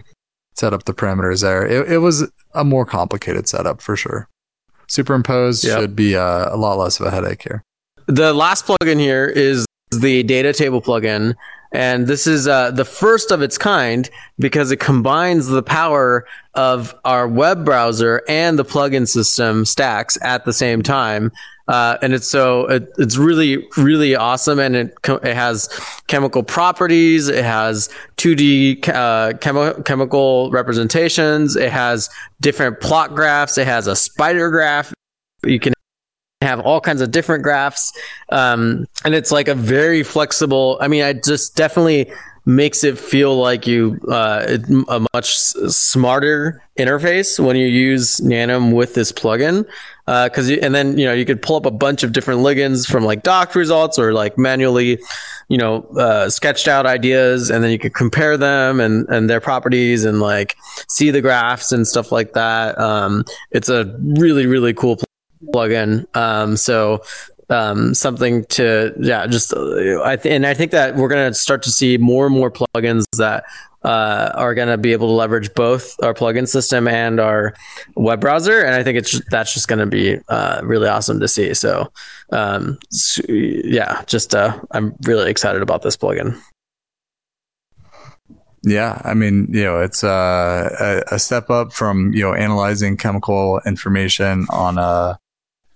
set 0.54 0.74
up 0.74 0.86
the 0.86 0.94
parameters 0.94 1.42
there. 1.42 1.66
It, 1.66 1.94
it 1.94 1.98
was 2.00 2.30
a 2.54 2.64
more 2.64 2.86
complicated 2.86 3.48
setup 3.48 3.82
for 3.82 3.96
sure. 3.96 4.28
Superimpose 4.88 5.64
yep. 5.64 5.80
should 5.80 5.96
be 5.96 6.14
a, 6.14 6.54
a 6.54 6.58
lot 6.58 6.78
less 6.78 7.00
of 7.00 7.08
a 7.08 7.12
headache 7.12 7.44
here. 7.44 7.64
The 8.08 8.34
last 8.34 8.66
plugin 8.66 9.00
here 9.00 9.26
is 9.26 9.66
the 9.92 10.24
data 10.24 10.54
table 10.54 10.82
plugin. 10.82 11.36
And 11.72 12.08
this 12.08 12.26
is 12.26 12.48
uh, 12.48 12.72
the 12.72 12.86
first 12.86 13.32
of 13.32 13.44
its 13.44 13.58
kind 13.58 14.10
because 14.40 14.72
it 14.72 14.80
combines 14.80 15.48
the 15.48 15.62
power 15.62 16.26
of 16.56 16.96
our 17.06 17.28
web 17.28 17.64
browser 17.64 18.24
and 18.28 18.58
the 18.58 18.66
plugin 18.66 19.08
system 19.08 19.66
stacks 19.66 20.18
at 20.24 20.46
the 20.46 20.54
same 20.54 20.82
time. 20.82 21.32
Uh, 21.70 22.00
and 22.02 22.16
it's 22.16 22.28
so 22.28 22.66
it, 22.66 22.92
it's 22.98 23.16
really 23.16 23.64
really 23.78 24.16
awesome, 24.16 24.58
and 24.58 24.76
it 24.76 24.98
it 25.08 25.36
has 25.36 25.70
chemical 26.08 26.42
properties, 26.42 27.28
it 27.28 27.46
has 27.46 27.90
2D 28.18 28.90
uh, 28.90 29.34
chemi- 29.34 29.86
chemical 29.86 30.50
representations, 30.50 31.56
it 31.56 31.72
has 31.72 32.10
different 32.42 32.80
plot 32.80 33.14
graphs, 33.14 33.56
it 33.60 33.68
has 33.68 33.86
a 33.86 33.96
spider 33.96 34.50
graph. 34.50 34.92
You 35.46 35.60
can 35.60 35.74
have 36.42 36.60
all 36.60 36.82
kinds 36.82 37.02
of 37.02 37.12
different 37.12 37.44
graphs, 37.44 37.94
um, 38.30 38.88
and 39.06 39.14
it's 39.14 39.32
like 39.32 39.48
a 39.48 39.54
very 39.54 40.02
flexible. 40.02 40.80
I 40.82 40.88
mean, 40.88 41.04
I 41.04 41.14
just 41.14 41.56
definitely 41.56 42.12
makes 42.50 42.84
it 42.84 42.98
feel 42.98 43.38
like 43.38 43.68
you 43.68 44.00
uh, 44.10 44.58
a 44.88 45.06
much 45.14 45.38
smarter 45.38 46.64
interface 46.80 47.40
when 47.40 47.56
you 47.56 47.68
use 47.68 48.20
Nanome 48.22 48.74
with 48.74 48.96
this 48.96 49.12
plugin. 49.12 49.66
Because 50.08 50.50
uh, 50.50 50.56
and 50.64 50.74
then 50.74 50.98
you 50.98 51.06
know 51.06 51.14
you 51.14 51.26
could 51.26 51.44
pull 51.44 51.56
up 51.56 51.68
a 51.68 51.72
bunch 51.72 52.02
of 52.02 52.12
different 52.12 52.40
ligands 52.42 52.90
from 52.90 53.06
like 53.06 53.22
doc 53.22 53.54
results 53.54 54.00
or 54.00 54.14
like 54.14 54.40
manually, 54.40 55.00
you 55.50 55.58
know, 55.60 55.84
uh, 55.98 56.28
sketched 56.32 56.68
out 56.68 56.88
ideas, 56.88 57.52
and 57.52 57.64
then 57.64 57.70
you 57.70 57.78
could 57.78 57.94
compare 57.94 58.36
them 58.36 58.80
and 58.80 59.08
and 59.10 59.30
their 59.30 59.40
properties 59.40 60.04
and 60.04 60.20
like 60.20 60.58
see 60.88 61.12
the 61.12 61.22
graphs 61.22 61.72
and 61.72 61.88
stuff 61.88 62.12
like 62.12 62.34
that. 62.34 62.80
Um, 62.80 63.24
it's 63.52 63.70
a 63.70 63.96
really 64.02 64.48
really 64.48 64.74
cool 64.74 64.98
plugin. 65.54 66.08
Um, 66.16 66.58
so 66.58 67.04
um, 67.50 67.94
something 67.94 68.46
to 68.46 68.94
yeah 69.00 69.26
just 69.28 69.54
I 69.54 70.16
th- 70.16 70.34
and 70.34 70.46
I 70.46 70.54
think 70.54 70.72
that 70.72 70.96
we're 70.96 71.10
gonna 71.10 71.34
start 71.34 71.64
to 71.64 71.72
see 71.72 71.98
more 71.98 72.28
and 72.28 72.36
more 72.36 72.52
plugins 72.52 73.06
that 73.18 73.44
uh, 73.84 74.32
are 74.36 74.54
gonna 74.54 74.78
be 74.78 74.92
able 74.92 75.08
to 75.08 75.14
leverage 75.14 75.54
both 75.54 75.96
our 76.04 76.14
plugin 76.14 76.48
system 76.48 76.88
and 76.88 77.20
our 77.20 77.54
web 77.96 78.22
browser, 78.22 78.62
and 78.62 78.76
I 78.76 78.84
think 78.84 78.98
it's 78.98 79.22
that's 79.30 79.54
just 79.54 79.68
gonna 79.68 79.88
be 79.88 80.18
uh, 80.30 80.62
really 80.64 80.88
awesome 80.88 81.20
to 81.20 81.28
see. 81.28 81.54
So, 81.54 81.92
um, 82.32 82.78
so 82.92 83.24
yeah, 83.28 84.04
just 84.06 84.36
uh, 84.36 84.60
I'm 84.72 84.96
really 85.04 85.32
excited 85.32 85.62
about 85.62 85.82
this 85.82 85.98
plugin. 85.98 86.40
Yeah, 88.64 89.02
I 89.06 89.14
mean, 89.14 89.48
you 89.50 89.64
know, 89.64 89.80
it's 89.80 90.04
uh, 90.04 91.04
a, 91.10 91.16
a 91.16 91.20
step 91.20 91.50
up 91.50 91.72
from 91.72 92.12
you 92.14 92.22
know 92.22 92.34
analyzing 92.34 92.98
chemical 92.98 93.62
information 93.66 94.46
on 94.50 94.78
a 94.78 95.18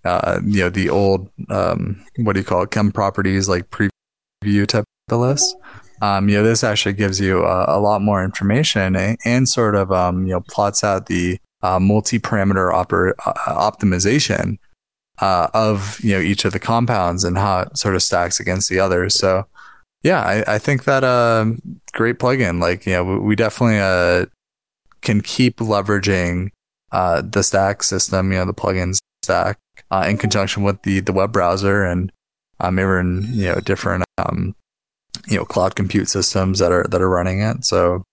uh, 0.06 0.40
you 0.46 0.62
know, 0.62 0.70
the 0.70 0.90
old, 0.90 1.30
um, 1.50 2.04
what 2.18 2.34
do 2.34 2.40
you 2.40 2.46
call 2.46 2.64
it, 2.64 2.72
chem 2.72 2.92
properties 2.92 3.48
like 3.48 3.70
preview 3.70 4.68
type 4.68 4.86
of 5.10 5.20
list. 5.20 5.56
Um, 6.02 6.28
you 6.28 6.36
know, 6.36 6.44
this 6.44 6.64
actually 6.64 6.94
gives 6.94 7.20
you 7.22 7.46
a, 7.46 7.78
a 7.78 7.80
lot 7.80 8.02
more 8.02 8.24
information 8.26 8.96
and, 8.96 9.48
sort 9.48 9.76
of, 9.76 9.92
um, 9.92 10.26
you 10.26 10.34
know, 10.34 10.42
plots 10.42 10.84
out 10.84 11.06
the 11.06 11.38
uh, 11.62 11.80
multi-parameter 11.80 12.74
oper- 12.74 13.14
uh, 13.26 13.72
optimization 13.72 14.58
uh, 15.20 15.48
of, 15.54 16.00
you 16.04 16.14
know, 16.14 16.20
each 16.20 16.44
of 16.44 16.52
the 16.52 16.60
compounds 16.60 17.24
and 17.24 17.38
how 17.38 17.62
it 17.62 17.78
sort 17.78 17.96
of 17.96 18.04
stacks 18.04 18.40
against 18.40 18.68
the 18.70 18.80
others. 18.80 19.18
So, 19.18 19.46
yeah, 20.02 20.22
I, 20.22 20.56
I 20.56 20.60
think 20.60 20.84
that 20.84 21.06
uh, 21.06 21.46
great 21.94 22.20
plugin. 22.20 22.60
Like, 22.60 22.86
you 22.86 22.94
know, 22.94 23.06
we, 23.06 23.20
we 23.20 23.36
definitely 23.38 23.80
uh, 23.80 24.26
can 25.02 25.22
keep 25.22 25.58
leveraging 25.58 26.50
uh, 26.92 27.22
the 27.22 27.44
stack 27.44 27.82
system, 27.82 28.34
you 28.34 28.40
know, 28.40 28.46
the 28.46 28.54
plugins 28.54 28.98
stack 29.22 29.58
uh, 29.94 30.08
in 30.08 30.18
conjunction 30.18 30.64
with 30.64 30.82
the 30.82 31.02
the 31.02 31.14
web 31.14 31.32
browser 31.32 31.84
and 31.84 32.12
um, 32.60 32.80
even 32.80 33.28
you 33.30 33.46
know 33.46 33.60
different 33.60 34.04
um, 34.18 34.56
you 35.28 35.38
know 35.38 35.46
cloud 35.46 35.76
compute 35.76 36.10
systems 36.10 36.58
that 36.60 36.72
are 36.72 36.86
that 36.90 37.02
are 37.02 37.10
running 37.10 37.42
it. 37.42 37.64
So 37.64 38.04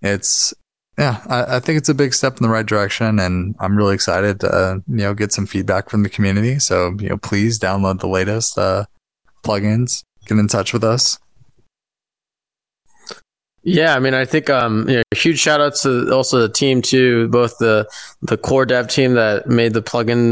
it's 0.00 0.52
yeah, 0.98 1.22
I, 1.28 1.56
I, 1.56 1.60
think 1.60 1.78
it's 1.78 1.88
a 1.88 1.94
big 1.94 2.12
step 2.12 2.36
in 2.36 2.42
the 2.42 2.48
right 2.48 2.66
direction, 2.66 3.18
and 3.18 3.54
I'm 3.60 3.76
really 3.76 3.94
excited 3.94 4.40
to 4.40 4.48
uh, 4.48 4.74
you 4.88 4.96
know 4.96 5.14
get 5.14 5.32
some 5.32 5.46
feedback 5.46 5.88
from 5.88 6.02
the 6.02 6.08
community. 6.08 6.58
So 6.58 6.96
you 6.98 7.10
know, 7.10 7.18
please 7.18 7.58
download 7.58 8.00
the 8.00 8.08
latest 8.08 8.58
uh, 8.58 8.86
plugins. 9.44 10.02
Get 10.26 10.38
in 10.38 10.48
touch 10.48 10.72
with 10.72 10.84
us. 10.84 11.18
Yeah, 13.64 13.94
I 13.94 14.00
mean, 14.00 14.14
I 14.14 14.24
think 14.24 14.50
um, 14.50 14.88
you 14.88 14.96
know, 14.96 15.02
huge 15.14 15.38
shout 15.38 15.60
outs 15.60 15.82
to 15.82 16.12
also 16.12 16.40
the 16.40 16.48
team 16.48 16.82
too, 16.82 17.28
both 17.28 17.58
the 17.58 17.88
the 18.22 18.36
core 18.36 18.66
dev 18.66 18.88
team 18.88 19.14
that 19.14 19.46
made 19.46 19.72
the 19.72 19.82
plugin 19.82 20.31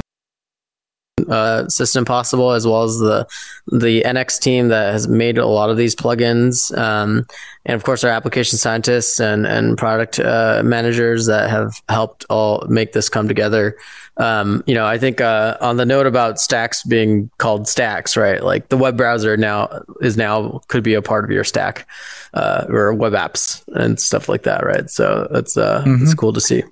uh, 1.31 1.69
system 1.69 2.05
possible, 2.05 2.51
as 2.53 2.67
well 2.67 2.83
as 2.83 2.99
the 2.99 3.27
the 3.69 4.03
NX 4.03 4.41
team 4.41 4.69
that 4.69 4.93
has 4.93 5.09
made 5.09 5.39
a 5.39 5.47
lot 5.47 5.71
of 5.71 5.77
these 5.77 5.95
plugins, 5.95 6.77
um, 6.77 7.27
and 7.65 7.75
of 7.75 7.85
course 7.85 8.05
our 8.05 8.11
application 8.11 8.59
scientists 8.59 9.21
and 9.21 9.47
and 9.47 9.79
product 9.79 10.19
uh, 10.19 10.63
managers 10.65 11.27
that 11.27 11.49
have 11.49 11.81
helped 11.89 12.27
all 12.29 12.67
make 12.69 12.93
this 12.93 13.09
come 13.09 13.29
together. 13.29 13.77
Um, 14.17 14.63
you 14.67 14.75
know, 14.75 14.87
I 14.87 14.99
think 14.99 15.21
uh, 15.21 15.57
on 15.61 15.77
the 15.77 15.87
note 15.87 16.07
about 16.07 16.39
Stacks 16.39 16.83
being 16.83 17.31
called 17.39 17.67
Stacks, 17.67 18.17
right? 18.17 18.43
Like 18.43 18.69
the 18.69 18.77
web 18.77 18.97
browser 18.97 19.37
now 19.37 19.83
is 20.03 20.17
now 20.17 20.61
could 20.69 20.83
be 20.83 20.95
a 20.95 21.01
part 21.01 21.25
of 21.25 21.31
your 21.31 21.45
stack 21.45 21.87
uh, 22.35 22.67
or 22.69 22.93
web 22.93 23.15
apps 23.15 23.67
and 23.69 23.99
stuff 23.99 24.29
like 24.29 24.43
that, 24.43 24.65
right? 24.65 24.91
So 24.91 25.27
that's 25.31 25.57
uh, 25.57 25.85
mm-hmm. 25.87 26.03
it's 26.03 26.15
cool 26.15 26.33
to 26.35 26.41
see. 26.41 26.63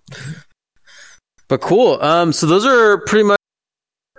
But 1.49 1.63
cool. 1.63 1.99
Um, 2.03 2.33
so 2.33 2.47
those 2.47 2.67
are 2.67 2.99
pretty 3.07 3.25
much 3.25 3.38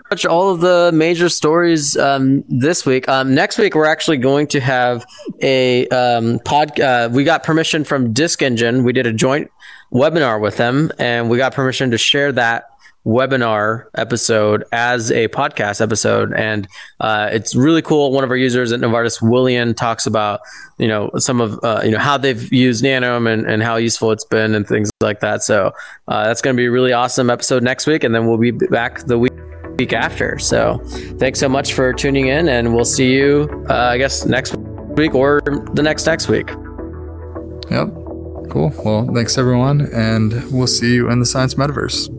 much 0.10 0.26
all 0.26 0.50
of 0.50 0.60
the 0.60 0.92
major 0.94 1.30
stories 1.30 1.98
um, 1.98 2.44
this 2.48 2.86
week. 2.86 3.08
Um, 3.08 3.36
next 3.36 3.58
week, 3.58 3.76
we're 3.76 3.86
actually 3.86 4.18
going 4.18 4.48
to 4.48 4.60
have 4.60 5.06
a 5.42 5.88
um, 5.90 6.40
pod. 6.46 6.80
Uh, 6.80 7.10
we 7.12 7.24
got 7.24 7.44
permission 7.44 7.84
from 7.84 8.14
Discngine. 8.14 8.84
We 8.84 8.94
did 8.94 9.06
a 9.06 9.14
joint 9.14 9.52
webinar 9.94 10.42
with 10.42 10.58
them, 10.58 10.92
and 10.98 11.30
we 11.30 11.38
got 11.38 11.54
permission 11.54 11.92
to 11.92 11.98
share 11.98 12.32
that 12.34 12.66
webinar 13.06 13.86
episode 13.96 14.66
as 14.74 15.10
a 15.10 15.30
podcast 15.30 15.80
episode 15.80 16.34
and 16.34 16.68
uh, 17.00 17.30
it's 17.32 17.56
really 17.56 17.82
cool 17.82 18.12
one 18.12 18.26
of 18.26 18.30
our 18.30 18.36
users 18.36 18.74
at 18.74 18.82
novartis 18.82 19.22
william 19.22 19.74
talks 19.74 20.06
about 20.06 20.42
you 20.78 20.88
know 20.88 21.10
some 21.18 21.40
of 21.40 21.58
uh, 21.64 21.82
you 21.84 21.92
know 21.92 21.98
how 21.98 22.18
they've 22.18 22.52
used 22.52 22.84
nanome 22.84 23.32
and, 23.32 23.50
and 23.50 23.64
how 23.64 23.78
useful 23.78 24.12
it's 24.12 24.26
been 24.26 24.54
and 24.54 24.68
things 24.68 24.92
like 25.00 25.22
that 25.22 25.42
so 25.42 25.72
uh, 26.10 26.26
that's 26.26 26.42
going 26.42 26.56
to 26.56 26.60
be 26.60 26.66
a 26.66 26.72
really 26.72 26.92
awesome 26.92 27.30
episode 27.30 27.64
next 27.64 27.88
week 27.88 28.04
and 28.04 28.14
then 28.14 28.28
we'll 28.28 28.38
be 28.38 28.52
back 28.52 29.00
the 29.06 29.18
week 29.18 29.32
week 29.80 29.94
after. 29.94 30.38
So 30.38 30.78
thanks 31.18 31.40
so 31.40 31.50
much 31.50 31.74
for 31.74 31.94
tuning 31.94 32.28
in, 32.28 32.50
and 32.50 32.76
we'll 32.76 32.86
see 32.86 33.14
you, 33.14 33.66
uh, 33.70 33.74
I 33.74 33.98
guess, 33.98 34.26
next 34.26 34.56
week 34.56 35.16
or 35.16 35.42
the 35.74 35.82
next 35.82 36.06
next 36.06 36.28
week. 36.28 36.50
Yep. 37.72 37.88
Cool. 38.52 38.74
Well, 38.84 39.10
thanks 39.14 39.38
everyone, 39.38 39.82
and 39.94 40.34
we'll 40.52 40.68
see 40.68 40.94
you 40.94 41.10
in 41.10 41.20
the 41.20 41.26
Science 41.26 41.56
Metaverse. 41.56 42.19